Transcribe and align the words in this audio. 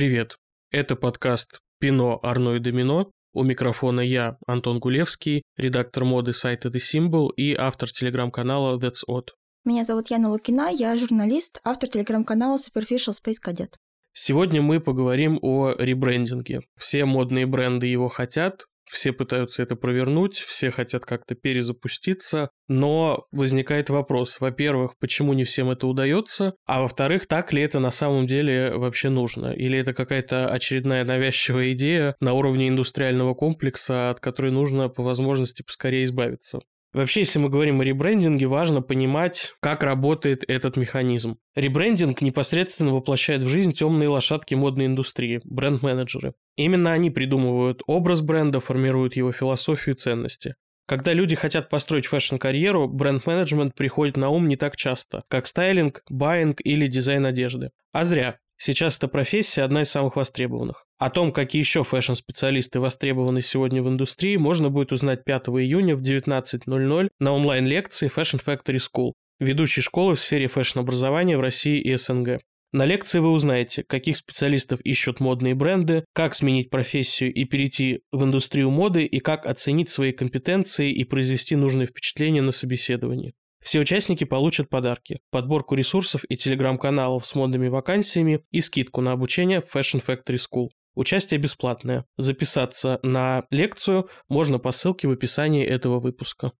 Привет. 0.00 0.38
Это 0.70 0.96
подкаст 0.96 1.58
«Пино, 1.78 2.18
Арно 2.22 2.54
и 2.54 2.58
Домино». 2.58 3.10
У 3.34 3.42
микрофона 3.42 4.00
я, 4.00 4.38
Антон 4.46 4.78
Гулевский, 4.78 5.42
редактор 5.58 6.06
моды 6.06 6.32
сайта 6.32 6.70
The 6.70 6.80
Symbol 6.80 7.28
и 7.36 7.54
автор 7.54 7.90
телеграм-канала 7.90 8.78
That's 8.78 9.04
Odd. 9.06 9.26
Меня 9.66 9.84
зовут 9.84 10.08
Яна 10.08 10.30
Лукина, 10.30 10.70
я 10.70 10.96
журналист, 10.96 11.60
автор 11.64 11.90
телеграм-канала 11.90 12.56
Superficial 12.56 13.12
Space 13.12 13.36
Cadet. 13.46 13.74
Сегодня 14.14 14.62
мы 14.62 14.80
поговорим 14.80 15.38
о 15.42 15.74
ребрендинге. 15.76 16.62
Все 16.78 17.04
модные 17.04 17.44
бренды 17.44 17.86
его 17.86 18.08
хотят, 18.08 18.64
все 18.90 19.12
пытаются 19.12 19.62
это 19.62 19.76
провернуть, 19.76 20.36
все 20.36 20.70
хотят 20.70 21.04
как-то 21.04 21.34
перезапуститься, 21.34 22.50
но 22.68 23.26
возникает 23.30 23.90
вопрос, 23.90 24.40
во-первых, 24.40 24.94
почему 24.98 25.32
не 25.32 25.44
всем 25.44 25.70
это 25.70 25.86
удается, 25.86 26.54
а 26.66 26.82
во-вторых, 26.82 27.26
так 27.26 27.52
ли 27.52 27.62
это 27.62 27.78
на 27.78 27.90
самом 27.90 28.26
деле 28.26 28.72
вообще 28.74 29.08
нужно? 29.08 29.52
Или 29.52 29.78
это 29.78 29.94
какая-то 29.94 30.48
очередная 30.48 31.04
навязчивая 31.04 31.72
идея 31.72 32.14
на 32.20 32.32
уровне 32.32 32.68
индустриального 32.68 33.34
комплекса, 33.34 34.10
от 34.10 34.20
которой 34.20 34.50
нужно 34.52 34.88
по 34.88 35.02
возможности 35.02 35.62
поскорее 35.62 36.04
избавиться? 36.04 36.60
Вообще, 36.92 37.20
если 37.20 37.38
мы 37.38 37.48
говорим 37.48 37.80
о 37.80 37.84
ребрендинге, 37.84 38.46
важно 38.46 38.82
понимать, 38.82 39.54
как 39.60 39.84
работает 39.84 40.42
этот 40.48 40.76
механизм. 40.76 41.38
Ребрендинг 41.54 42.20
непосредственно 42.20 42.92
воплощает 42.92 43.42
в 43.42 43.48
жизнь 43.48 43.72
темные 43.72 44.08
лошадки 44.08 44.54
модной 44.54 44.86
индустрии, 44.86 45.40
бренд-менеджеры. 45.44 46.34
Именно 46.56 46.92
они 46.92 47.10
придумывают 47.10 47.82
образ 47.86 48.22
бренда, 48.22 48.58
формируют 48.58 49.14
его 49.14 49.30
философию 49.30 49.94
и 49.94 49.98
ценности. 49.98 50.56
Когда 50.86 51.12
люди 51.12 51.36
хотят 51.36 51.68
построить 51.68 52.06
фэшн-карьеру, 52.06 52.88
бренд-менеджмент 52.88 53.76
приходит 53.76 54.16
на 54.16 54.28
ум 54.30 54.48
не 54.48 54.56
так 54.56 54.76
часто, 54.76 55.22
как 55.28 55.46
стайлинг, 55.46 56.02
байинг 56.10 56.60
или 56.64 56.88
дизайн 56.88 57.24
одежды. 57.24 57.70
А 57.92 58.04
зря. 58.04 58.38
Сейчас 58.56 58.98
эта 58.98 59.06
профессия 59.06 59.62
одна 59.62 59.82
из 59.82 59.90
самых 59.90 60.16
востребованных. 60.16 60.84
О 61.00 61.08
том, 61.08 61.32
какие 61.32 61.60
еще 61.60 61.82
фэшн-специалисты 61.82 62.78
востребованы 62.78 63.40
сегодня 63.40 63.82
в 63.82 63.88
индустрии, 63.88 64.36
можно 64.36 64.68
будет 64.68 64.92
узнать 64.92 65.24
5 65.24 65.48
июня 65.48 65.96
в 65.96 66.02
19.00 66.02 67.08
на 67.18 67.32
онлайн-лекции 67.32 68.12
Fashion 68.14 68.38
Factory 68.44 68.78
School, 68.78 69.12
ведущей 69.38 69.80
школы 69.80 70.14
в 70.14 70.20
сфере 70.20 70.46
фэшн-образования 70.46 71.38
в 71.38 71.40
России 71.40 71.80
и 71.80 71.96
СНГ. 71.96 72.42
На 72.72 72.84
лекции 72.84 73.18
вы 73.18 73.30
узнаете, 73.30 73.82
каких 73.82 74.18
специалистов 74.18 74.82
ищут 74.82 75.20
модные 75.20 75.54
бренды, 75.54 76.04
как 76.12 76.34
сменить 76.34 76.68
профессию 76.68 77.32
и 77.32 77.46
перейти 77.46 78.02
в 78.12 78.22
индустрию 78.24 78.68
моды, 78.68 79.06
и 79.06 79.20
как 79.20 79.46
оценить 79.46 79.88
свои 79.88 80.12
компетенции 80.12 80.92
и 80.92 81.04
произвести 81.04 81.56
нужное 81.56 81.86
впечатление 81.86 82.42
на 82.42 82.52
собеседовании. 82.52 83.32
Все 83.62 83.80
участники 83.80 84.24
получат 84.24 84.68
подарки, 84.68 85.20
подборку 85.30 85.74
ресурсов 85.74 86.24
и 86.28 86.36
телеграм-каналов 86.36 87.26
с 87.26 87.34
модными 87.34 87.68
вакансиями 87.68 88.42
и 88.50 88.60
скидку 88.60 89.00
на 89.00 89.12
обучение 89.12 89.62
в 89.62 89.74
Fashion 89.74 90.04
Factory 90.06 90.36
School. 90.38 90.68
Участие 90.94 91.38
бесплатное. 91.40 92.04
Записаться 92.16 92.98
на 93.02 93.44
лекцию 93.50 94.08
можно 94.28 94.58
по 94.58 94.72
ссылке 94.72 95.08
в 95.08 95.12
описании 95.12 95.64
этого 95.64 96.00
выпуска. 96.00 96.52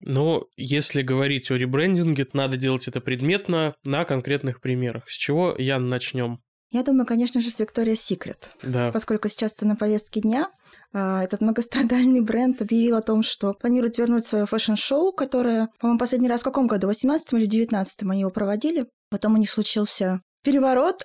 Но 0.00 0.46
если 0.56 1.02
говорить 1.02 1.50
о 1.50 1.56
ребрендинге, 1.56 2.24
то 2.26 2.36
надо 2.36 2.56
делать 2.56 2.86
это 2.88 3.00
предметно 3.00 3.74
на 3.84 4.04
конкретных 4.04 4.60
примерах. 4.60 5.08
С 5.08 5.12
чего, 5.12 5.54
Ян, 5.56 5.88
начнем? 5.88 6.40
Я 6.72 6.82
думаю, 6.82 7.06
конечно 7.06 7.40
же, 7.40 7.50
с 7.50 7.60
Victoria's 7.60 7.94
Secret. 7.94 8.48
Да. 8.62 8.90
Поскольку 8.92 9.28
сейчас 9.28 9.54
это 9.54 9.66
на 9.66 9.76
повестке 9.76 10.20
дня, 10.20 10.50
а, 10.92 11.22
этот 11.22 11.40
многострадальный 11.40 12.20
бренд 12.20 12.60
объявил 12.60 12.96
о 12.96 13.02
том, 13.02 13.22
что 13.22 13.54
планирует 13.54 13.98
вернуть 13.98 14.26
свое 14.26 14.46
фэшн-шоу, 14.46 15.12
которое, 15.12 15.68
по-моему, 15.78 15.98
последний 15.98 16.28
раз 16.28 16.40
в 16.40 16.44
каком 16.44 16.66
году? 16.66 16.88
В 16.88 16.90
18 16.90 17.32
или 17.34 17.46
19 17.46 18.02
они 18.02 18.20
его 18.20 18.30
проводили. 18.30 18.86
Потом 19.10 19.34
у 19.34 19.36
них 19.36 19.50
случился 19.50 20.20
переворот. 20.46 21.04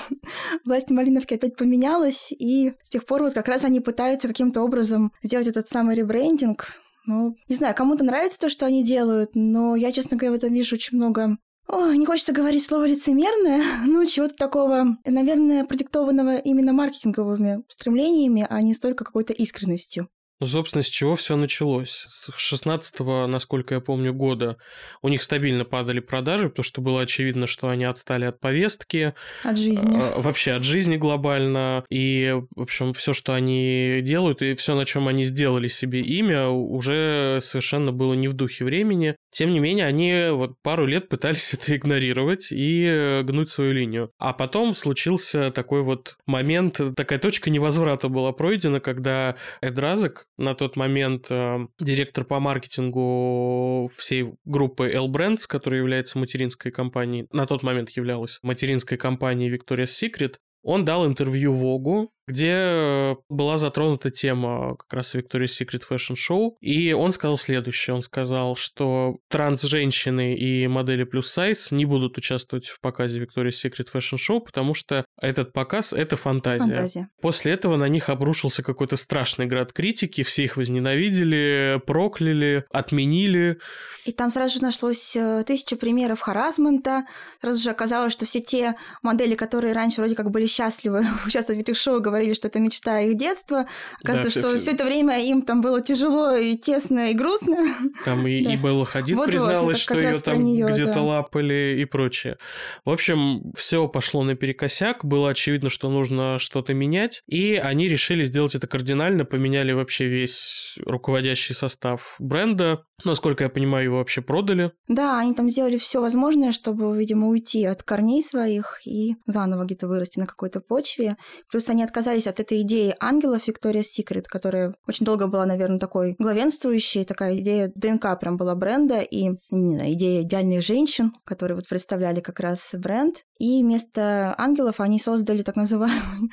Власть 0.64 0.90
в 0.90 0.94
Малиновке 0.94 1.34
опять 1.34 1.56
поменялась, 1.56 2.32
и 2.32 2.72
с 2.82 2.88
тех 2.88 3.04
пор 3.04 3.22
вот 3.22 3.34
как 3.34 3.46
раз 3.46 3.64
они 3.64 3.80
пытаются 3.80 4.28
каким-то 4.28 4.62
образом 4.62 5.12
сделать 5.22 5.46
этот 5.46 5.68
самый 5.68 5.94
ребрендинг. 5.94 6.72
Ну, 7.06 7.36
не 7.48 7.54
знаю, 7.54 7.74
кому-то 7.74 8.02
нравится 8.02 8.40
то, 8.40 8.48
что 8.48 8.64
они 8.64 8.82
делают, 8.82 9.30
но 9.34 9.76
я, 9.76 9.92
честно 9.92 10.16
говоря, 10.16 10.32
в 10.32 10.38
этом 10.38 10.54
вижу 10.54 10.76
очень 10.76 10.96
много 10.96 11.36
о, 11.70 11.92
не 11.92 12.06
хочется 12.06 12.32
говорить 12.32 12.64
слово 12.64 12.86
лицемерное, 12.86 13.62
ну, 13.86 14.06
чего-то 14.06 14.34
такого, 14.34 14.96
наверное, 15.04 15.66
продиктованного 15.66 16.38
именно 16.38 16.72
маркетинговыми 16.72 17.62
стремлениями, 17.68 18.46
а 18.48 18.62
не 18.62 18.72
столько 18.72 19.04
какой-то 19.04 19.34
искренностью. 19.34 20.08
Ну, 20.40 20.46
собственно, 20.46 20.84
с 20.84 20.88
чего 20.88 21.16
все 21.16 21.36
началось? 21.36 22.06
С 22.08 22.32
16 22.36 23.00
насколько 23.26 23.74
я 23.74 23.80
помню, 23.80 24.14
года 24.14 24.56
у 25.02 25.08
них 25.08 25.22
стабильно 25.22 25.64
падали 25.64 25.98
продажи, 25.98 26.48
потому 26.48 26.62
что 26.62 26.80
было 26.80 27.02
очевидно, 27.02 27.48
что 27.48 27.68
они 27.68 27.84
отстали 27.84 28.24
от 28.24 28.38
повестки. 28.38 29.14
От 29.42 29.58
жизни. 29.58 30.00
А, 30.00 30.20
вообще 30.20 30.52
от 30.52 30.62
жизни 30.62 30.96
глобально. 30.96 31.84
И, 31.90 32.36
в 32.54 32.62
общем, 32.62 32.92
все, 32.92 33.12
что 33.12 33.34
они 33.34 34.00
делают, 34.02 34.40
и 34.42 34.54
все, 34.54 34.76
на 34.76 34.86
чем 34.86 35.08
они 35.08 35.24
сделали 35.24 35.66
себе 35.66 36.02
имя, 36.02 36.46
уже 36.46 37.40
совершенно 37.42 37.90
было 37.90 38.14
не 38.14 38.28
в 38.28 38.34
духе 38.34 38.64
времени. 38.64 39.16
Тем 39.32 39.52
не 39.52 39.58
менее, 39.58 39.86
они 39.86 40.30
вот 40.30 40.54
пару 40.62 40.86
лет 40.86 41.08
пытались 41.08 41.52
это 41.54 41.74
игнорировать 41.74 42.48
и 42.52 43.22
гнуть 43.24 43.50
свою 43.50 43.72
линию. 43.72 44.12
А 44.18 44.32
потом 44.32 44.76
случился 44.76 45.50
такой 45.50 45.82
вот 45.82 46.16
момент, 46.26 46.80
такая 46.94 47.18
точка 47.18 47.50
невозврата 47.50 48.08
была 48.08 48.30
пройдена, 48.30 48.78
когда 48.78 49.34
Эдразек, 49.60 50.27
на 50.38 50.54
тот 50.54 50.76
момент 50.76 51.26
э, 51.30 51.66
директор 51.78 52.24
по 52.24 52.40
маркетингу 52.40 53.90
всей 53.94 54.34
группы 54.44 54.90
L 54.90 55.08
Brands, 55.08 55.42
которая 55.46 55.80
является 55.80 56.18
материнской 56.18 56.70
компанией, 56.70 57.26
на 57.32 57.46
тот 57.46 57.62
момент 57.62 57.90
являлась 57.90 58.38
материнской 58.42 58.96
компанией 58.96 59.54
Victoria's 59.54 59.86
Secret, 59.86 60.36
он 60.62 60.84
дал 60.84 61.06
интервью 61.06 61.52
Вогу, 61.52 62.12
где 62.28 62.52
э, 62.54 63.16
была 63.28 63.56
затронута 63.56 64.10
тема 64.10 64.76
как 64.76 64.92
раз 64.92 65.14
Victoria's 65.14 65.58
Secret 65.58 65.82
Fashion 65.88 66.14
Show, 66.14 66.52
и 66.60 66.92
он 66.92 67.12
сказал 67.12 67.36
следующее. 67.36 67.94
Он 67.94 68.02
сказал, 68.02 68.54
что 68.54 69.16
транс-женщины 69.28 70.34
и 70.34 70.66
модели 70.68 71.04
плюс 71.04 71.30
сайз 71.30 71.70
не 71.70 71.86
будут 71.86 72.18
участвовать 72.18 72.66
в 72.66 72.80
показе 72.80 73.20
Victoria's 73.20 73.56
Secret 73.64 73.88
Fashion 73.92 74.18
Show, 74.18 74.40
потому 74.40 74.74
что 74.74 75.04
этот 75.20 75.52
показ— 75.52 75.92
это 75.94 76.16
фантазия. 76.16 76.64
Фантазия. 76.64 77.08
После 77.20 77.52
этого 77.52 77.76
на 77.76 77.88
них 77.88 78.08
обрушился 78.08 78.62
какой-то 78.62 78.96
страшный 78.96 79.46
град 79.46 79.72
критики, 79.72 80.22
все 80.22 80.44
их 80.44 80.56
возненавидели, 80.56 81.80
прокляли, 81.86 82.64
отменили. 82.70 83.58
И 84.04 84.12
там 84.12 84.30
сразу 84.30 84.56
же 84.56 84.62
нашлось 84.62 85.16
э, 85.16 85.42
тысяча 85.46 85.76
примеров 85.76 86.20
харасмента, 86.20 87.06
сразу 87.40 87.62
же 87.62 87.70
оказалось, 87.70 88.12
что 88.12 88.24
все 88.24 88.40
те 88.40 88.74
модели, 89.02 89.34
которые 89.34 89.72
раньше 89.72 90.00
вроде 90.00 90.14
как 90.14 90.30
были 90.30 90.46
счастливы 90.46 91.06
участвовать 91.26 91.58
в 91.58 91.62
этих 91.62 91.76
шоу, 91.76 92.00
говорили, 92.18 92.34
что 92.34 92.48
это 92.48 92.60
мечта 92.60 93.00
их 93.00 93.16
детства. 93.16 93.66
Оказывается, 94.02 94.42
да, 94.42 94.48
что 94.50 94.58
все, 94.58 94.72
это 94.72 94.84
время 94.84 95.22
им 95.24 95.42
там 95.42 95.60
было 95.60 95.80
тяжело 95.80 96.34
и 96.34 96.56
тесно 96.56 97.10
и 97.10 97.14
грустно. 97.14 97.56
Там 98.04 98.26
и, 98.26 98.42
да. 98.42 98.52
и 98.52 98.56
Белла 98.56 98.84
Хадид 98.84 99.16
вот, 99.16 99.26
призналась, 99.30 99.78
вот, 99.78 99.78
что 99.78 99.98
ее 99.98 100.18
там 100.18 100.42
где-то 100.42 100.94
да. 100.94 101.02
лапали 101.02 101.78
и 101.80 101.84
прочее. 101.84 102.38
В 102.84 102.90
общем, 102.90 103.52
все 103.56 103.88
пошло 103.88 104.22
наперекосяк, 104.24 105.04
было 105.04 105.30
очевидно, 105.30 105.70
что 105.70 105.90
нужно 105.90 106.38
что-то 106.38 106.74
менять, 106.74 107.22
и 107.26 107.54
они 107.54 107.88
решили 107.88 108.24
сделать 108.24 108.54
это 108.54 108.66
кардинально, 108.66 109.24
поменяли 109.24 109.72
вообще 109.72 110.06
весь 110.06 110.78
руководящий 110.84 111.54
состав 111.54 112.16
бренда. 112.18 112.84
Насколько 113.04 113.44
я 113.44 113.50
понимаю, 113.50 113.84
его 113.84 113.98
вообще 113.98 114.22
продали. 114.22 114.72
Да, 114.88 115.20
они 115.20 115.32
там 115.32 115.48
сделали 115.50 115.78
все 115.78 116.00
возможное, 116.00 116.50
чтобы, 116.50 116.96
видимо, 116.98 117.28
уйти 117.28 117.64
от 117.64 117.82
корней 117.84 118.22
своих 118.22 118.80
и 118.84 119.14
заново 119.26 119.64
где-то 119.64 119.86
вырасти 119.86 120.18
на 120.18 120.26
какой-то 120.26 120.60
почве. 120.60 121.16
Плюс 121.50 121.68
они 121.68 121.84
отказались 121.84 122.26
от 122.26 122.40
этой 122.40 122.62
идеи 122.62 122.94
ангелов 122.98 123.48
Victoria's 123.48 123.84
Secret, 123.98 124.24
которая 124.26 124.74
очень 124.88 125.06
долго 125.06 125.28
была, 125.28 125.46
наверное, 125.46 125.78
такой 125.78 126.16
главенствующей, 126.18 127.04
такая 127.04 127.38
идея 127.38 127.70
ДНК 127.74 128.18
прям 128.18 128.36
была 128.36 128.56
бренда, 128.56 128.98
и 128.98 129.30
не 129.50 129.76
знаю, 129.76 129.92
идея 129.92 130.22
идеальных 130.22 130.62
женщин, 130.62 131.12
которые 131.24 131.54
вот 131.54 131.68
представляли 131.68 132.20
как 132.20 132.40
раз 132.40 132.74
бренд. 132.74 133.24
И 133.38 133.62
вместо 133.62 134.34
ангелов 134.36 134.80
они 134.80 134.98
создали 134.98 135.42
так 135.42 135.54
называемый 135.54 136.30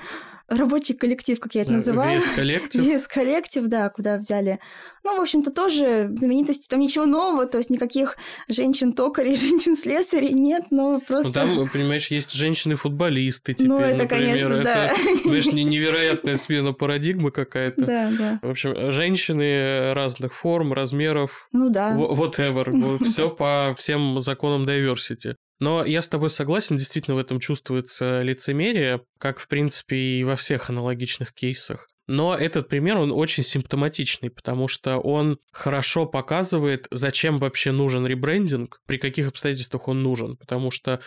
рабочий 0.47 0.94
коллектив, 0.94 1.39
как 1.39 1.56
я 1.56 1.62
это 1.62 1.71
да, 1.71 1.77
называю. 1.77 2.19
VS-коллектив. 2.19 2.83
VS-коллектив, 2.83 3.63
да, 3.68 3.89
куда 3.89 4.18
взяли. 4.18 4.59
Ну, 5.03 5.18
в 5.18 5.21
общем-то, 5.21 5.51
тоже 5.51 6.09
знаменитости, 6.13 6.68
там 6.68 6.80
ничего 6.80 7.06
нового, 7.06 7.45
то 7.45 7.57
есть 7.57 7.69
никаких 7.69 8.18
женщин-токарей, 8.47 9.36
женщин-слесарей 9.36 10.33
нет, 10.33 10.65
но 10.71 11.00
просто... 11.00 11.27
Ну, 11.27 11.33
там, 11.33 11.69
понимаешь, 11.69 12.07
есть 12.07 12.33
женщины-футболисты 12.33 13.53
теперь, 13.53 13.68
Ну, 13.68 13.80
это, 13.80 14.03
например. 14.03 14.25
конечно, 14.25 14.53
это, 14.53 14.63
да. 14.63 14.95
Знаешь, 15.25 15.45
невероятная 15.47 16.38
смена 16.38 16.74
парадигмы 16.74 17.31
какая-то. 17.31 17.86
Да, 17.86 18.12
да. 18.18 18.39
В 18.41 18.50
общем, 18.50 18.91
женщины 18.91 19.94
разных 19.94 20.33
форм, 20.33 20.74
размеров. 20.74 21.48
Ну 21.51 21.69
да. 21.69 21.95
Whatever. 21.95 23.03
Все 23.03 23.30
по 23.30 23.74
всем 23.77 24.19
законам 24.21 24.68
diversity. 24.68 25.36
Но 25.59 25.86
я 25.86 26.01
с 26.01 26.09
тобой 26.09 26.30
согласен, 26.30 26.75
действительно 26.75 27.15
в 27.15 27.19
этом 27.19 27.39
чувствуется 27.39 28.21
лицемерие, 28.21 29.01
как, 29.25 29.39
в 29.39 29.48
принципе, 29.48 29.95
и 29.95 30.24
во 30.24 30.36
всех 30.36 30.69
аналогичных 30.69 31.33
кейсах. 31.33 31.88
Но 32.06 32.36
этот 32.36 32.69
пример, 32.69 32.98
он 32.98 33.12
очень 33.12 33.42
симптоматичный, 33.42 34.30
потому 34.30 34.68
что 34.68 34.98
он 35.00 35.39
хорошо 35.51 36.06
показывает, 36.06 36.88
зачем 36.92 37.39
вообще 37.39 37.72
нужен 37.72 38.06
ребрендинг, 38.06 38.81
при 38.86 38.98
каких 38.98 39.30
обстоятельствах 39.30 39.88
он 39.88 40.04
нужен. 40.04 40.38
Потому 40.38 40.69
что 40.69 41.01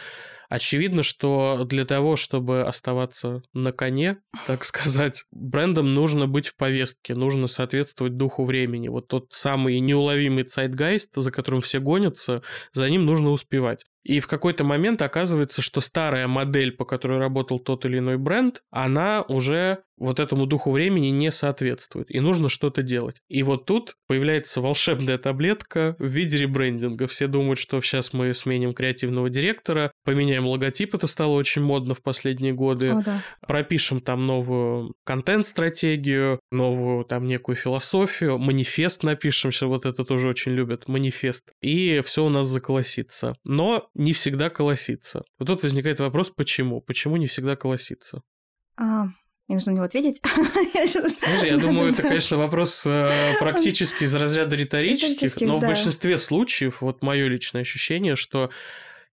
очевидно, 0.49 1.05
что 1.05 1.65
для 1.65 1.85
того, 1.85 2.17
чтобы 2.17 2.62
оставаться 2.62 3.43
на 3.53 3.70
коне, 3.70 4.19
так 4.49 4.65
сказать, 4.65 5.23
брендам 5.31 5.94
нужно 5.94 6.26
быть 6.26 6.49
в 6.49 6.56
повестке, 6.56 7.15
нужно 7.15 7.47
соответствовать 7.47 8.17
духу 8.17 8.44
времени. 8.44 8.88
Вот 8.88 9.06
тот 9.06 9.29
самый 9.31 9.79
неуловимый 9.79 10.43
цайтгайст, 10.43 11.15
за 11.15 11.31
которым 11.31 11.61
все 11.61 11.79
гонятся, 11.79 12.43
за 12.73 12.91
ним 12.91 13.06
нужно 13.06 13.31
успевать. 13.31 13.85
И 14.09 14.20
в 14.20 14.26
какой-то 14.26 14.65
момент 14.65 15.03
оказывается, 15.03 15.61
что 15.61 15.82
старая 15.82 16.26
модель, 16.29 16.73
по 16.73 16.87
которой 16.87 17.19
работал 17.19 17.59
тот 17.59 17.85
или 17.85 17.99
иной 17.99 18.07
бренд, 18.16 18.62
она 18.70 19.22
уже 19.22 19.84
вот 19.98 20.20
этому 20.20 20.46
духу 20.46 20.70
времени 20.70 21.08
не 21.08 21.30
соответствует, 21.30 22.10
и 22.10 22.20
нужно 22.20 22.48
что-то 22.48 22.82
делать. 22.82 23.16
И 23.28 23.42
вот 23.42 23.66
тут 23.66 23.94
появляется 24.06 24.60
волшебная 24.60 25.18
таблетка 25.18 25.96
в 25.98 26.06
виде 26.06 26.38
ребрендинга. 26.38 27.06
Все 27.06 27.26
думают, 27.26 27.58
что 27.58 27.80
сейчас 27.80 28.12
мы 28.12 28.32
сменим 28.34 28.74
креативного 28.74 29.30
директора, 29.30 29.92
поменяем 30.04 30.46
логотип, 30.46 30.94
это 30.94 31.06
стало 31.06 31.32
очень 31.32 31.62
модно 31.62 31.94
в 31.94 32.02
последние 32.02 32.52
годы, 32.52 32.90
О, 32.90 33.02
да. 33.02 33.22
пропишем 33.46 34.00
там 34.00 34.26
новую 34.26 34.94
контент-стратегию, 35.04 36.40
новую 36.50 37.04
там 37.04 37.26
некую 37.26 37.56
философию, 37.56 38.38
манифест 38.38 39.02
напишем, 39.02 39.52
сейчас 39.52 39.68
вот 39.68 39.86
это 39.86 40.04
тоже 40.04 40.28
очень 40.28 40.52
любят, 40.52 40.88
манифест, 40.88 41.50
и 41.60 42.00
все 42.04 42.24
у 42.24 42.28
нас 42.28 42.46
заколосится. 42.46 43.34
Но 43.44 43.88
не 43.94 44.12
всегда 44.12 44.50
колосится. 44.50 45.22
Вот 45.38 45.46
тут 45.48 45.62
возникает 45.62 46.00
вопрос, 46.00 46.30
почему? 46.30 46.80
Почему 46.80 47.16
не 47.16 47.26
всегда 47.26 47.56
колосится? 47.56 48.22
А, 48.76 49.08
мне 49.48 49.56
нужно 49.56 49.72
на 49.72 49.76
него 49.76 49.86
ответить. 49.86 50.20
Знаешь, 50.34 51.42
я 51.42 51.56
думаю, 51.56 51.92
это, 51.92 52.02
конечно, 52.02 52.36
вопрос 52.36 52.84
э, 52.84 53.34
практически 53.40 54.04
из 54.04 54.14
разряда 54.14 54.54
риторических, 54.54 55.40
но 55.40 55.58
в 55.58 55.62
большинстве 55.62 56.18
случаев, 56.18 56.82
вот 56.82 57.02
мое 57.02 57.28
личное 57.28 57.62
ощущение, 57.62 58.14
что 58.14 58.50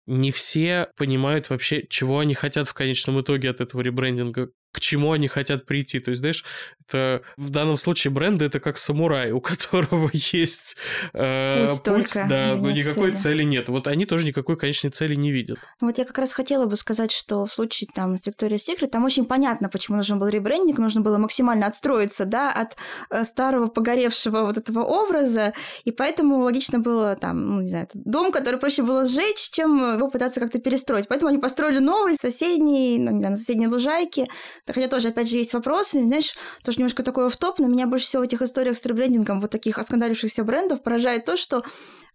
не 0.07 0.33
все 0.33 0.89
понимают 0.97 1.51
вообще, 1.51 1.87
чего 1.89 2.19
они 2.19 2.35
хотят 2.35 2.69
в 2.69 2.75
конечном 2.75 3.21
итоге 3.21 3.49
от 3.49 3.61
этого 3.61 3.81
ребрендинга, 3.81 4.51
к 4.75 4.81
чему 4.81 5.13
они 5.13 5.29
хотят 5.29 5.67
прийти. 5.67 6.01
То 6.01 6.11
есть, 6.11 6.19
знаешь, 6.19 6.45
это 6.89 7.23
в 7.37 7.51
данном 7.51 7.79
случае 7.79 8.11
бренды 8.11 8.45
это 8.45 8.59
как 8.59 8.77
самурай, 8.77 9.31
у 9.31 9.41
которого 9.41 10.11
есть 10.13 10.77
э, 11.13 11.69
Путь 11.71 11.83
только, 11.85 12.27
да, 12.29 12.57
но 12.57 12.73
никакой 12.73 13.13
цели. 13.13 13.23
цели 13.23 13.43
нет. 13.45 13.69
Вот 13.69 13.87
они 13.87 14.05
тоже 14.05 14.27
никакой 14.27 14.57
конечной 14.57 14.91
цели 14.91 15.15
не 15.15 15.31
видят. 15.31 15.59
Вот 15.81 15.97
я 15.97 16.05
как 16.05 16.19
раз 16.19 16.33
хотела 16.33 16.67
бы 16.67 16.77
сказать, 16.77 17.13
что 17.13 17.47
в 17.47 17.55
случае 17.55 17.89
там 17.95 18.17
с 18.17 18.27
Victoria's 18.27 18.69
Secret 18.69 18.89
там 18.89 19.05
очень 19.05 19.25
понятно, 19.27 19.69
почему 19.69 19.97
нужен 19.97 20.19
был 20.19 20.27
ребрендинг, 20.27 20.79
нужно 20.79 21.03
было 21.03 21.19
максимально 21.19 21.67
отстроиться, 21.67 22.25
да, 22.25 22.51
от 22.51 22.77
э, 23.11 23.25
старого 23.25 23.69
погоревшего 23.69 24.43
вот 24.43 24.59
этого 24.59 24.81
образа, 24.81 25.53
и 25.85 25.93
поэтому 25.93 26.39
логично 26.39 26.81
было 26.81 27.15
там, 27.15 27.47
ну, 27.47 27.61
не 27.61 27.69
знаю, 27.69 27.87
дом, 27.95 28.33
который 28.33 28.59
проще 28.59 28.83
было 28.83 29.07
сжечь, 29.07 29.51
чем 29.53 29.95
его 29.95 30.09
пытаться 30.09 30.41
как-то 30.41 30.59
перестроить. 30.59 31.07
Поэтому 31.07 31.29
они 31.29 31.39
построили 31.39 31.79
новый, 31.79 32.17
соседний, 32.21 32.99
ну, 32.99 33.13
не 33.13 33.19
знаю, 33.21 33.33
на 33.33 33.37
соседней 33.37 33.69
лужайке. 33.69 34.27
Хотя 34.67 34.89
тоже, 34.89 35.09
опять 35.09 35.29
же, 35.29 35.37
есть 35.37 35.53
вопросы, 35.53 36.03
знаешь, 36.07 36.35
тоже 36.63 36.79
немножко 36.79 37.03
такой 37.03 37.29
в 37.29 37.37
топ 37.37 37.59
но 37.59 37.69
меня 37.69 37.87
больше 37.87 38.07
всего 38.07 38.23
в 38.23 38.27
этих 38.27 38.43
историях 38.43 38.79
с 38.79 38.87
ребрендингом 38.87 39.41
вот 39.41 39.51
таких 39.51 39.79
оскандалившихся 39.79 40.45
брендов 40.45 40.83
поражает 40.83 41.25
то, 41.25 41.37
что 41.37 41.65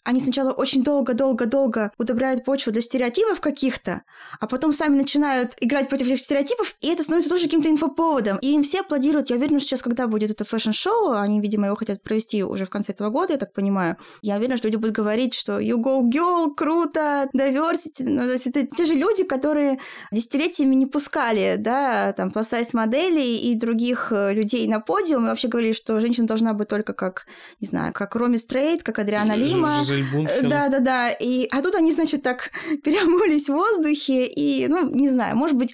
они 0.04 0.19
сначала 0.19 0.51
очень 0.51 0.84
долго-долго-долго 0.84 1.92
удобряют 1.98 2.46
почву 2.46 2.72
для 2.72 2.81
стереотипов 2.81 3.42
каких-то, 3.42 4.04
а 4.40 4.48
потом 4.48 4.74
сами 4.74 4.96
начинают 4.96 5.56
играть 5.60 5.90
против 5.90 6.07
этих 6.07 6.19
стереотипов, 6.19 6.75
и 6.81 6.88
это 6.90 7.04
становится 7.04 7.30
тоже 7.30 7.46
каким-то 7.46 7.69
инфоповодом. 7.69 8.38
И 8.42 8.54
им 8.54 8.63
все 8.63 8.81
аплодируют. 8.81 9.30
Я 9.30 9.36
уверена, 9.36 9.60
что 9.60 9.69
сейчас, 9.69 9.81
когда 9.81 10.07
будет 10.07 10.31
это 10.31 10.46
фэшн-шоу, 10.46 11.12
они, 11.13 11.40
видимо, 11.42 11.68
его 11.68 11.75
хотят 11.75 12.01
провести 12.01 12.44
уже 12.44 12.66
в 12.66 12.69
конце 12.69 12.94
этого 12.94 13.10
года, 13.10 13.34
я 13.34 13.40
так 13.40 13.54
понимаю, 13.54 13.98
я 14.22 14.38
уверена, 14.38 14.57
что 14.57 14.68
люди 14.68 14.78
будут 14.78 14.96
говорить, 14.96 15.34
что 15.34 15.60
you 15.60 15.75
go 15.78 16.02
girl, 16.02 16.54
круто, 16.56 17.30
diversity. 17.36 18.04
Ну, 18.04 18.22
то 18.22 18.31
есть 18.31 18.48
это 18.48 18.66
те 18.66 18.86
же 18.86 18.94
люди, 18.94 19.24
которые 19.24 19.80
десятилетиями 20.12 20.75
не 20.75 20.86
пускали, 20.86 21.56
да, 21.57 22.13
там, 22.13 22.30
plus 22.30 22.69
моделей 22.74 23.38
и 23.38 23.56
других 23.56 24.12
э, 24.12 24.34
людей 24.34 24.68
на 24.68 24.80
подиум, 24.80 25.25
и 25.25 25.28
вообще 25.28 25.48
говорили, 25.48 25.74
что 25.74 26.00
женщина 26.02 26.28
должна 26.28 26.54
быть 26.54 26.68
только 26.68 26.94
как, 26.94 27.25
не 27.60 27.68
знаю, 27.68 27.94
как 27.94 28.16
Роми 28.16 28.38
Стрейт, 28.38 28.84
как 28.84 29.00
Адриана 29.00 29.34
Лима. 29.34 29.84
Жизель 29.90 30.12
Бунхен. 30.12 30.50
Да, 30.50 30.70
да, 30.70 30.80
да. 30.80 31.12
И, 31.12 31.48
а 31.52 31.62
тут 31.62 31.76
они, 31.76 31.92
значит, 31.92 32.24
так 32.24 32.52
переобулись 32.84 33.46
в 33.46 33.54
воздухе, 33.54 34.26
и, 34.26 34.68
ну, 34.68 34.90
не 34.90 35.10
знаю, 35.10 35.36
может 35.36 35.58
быть, 35.58 35.74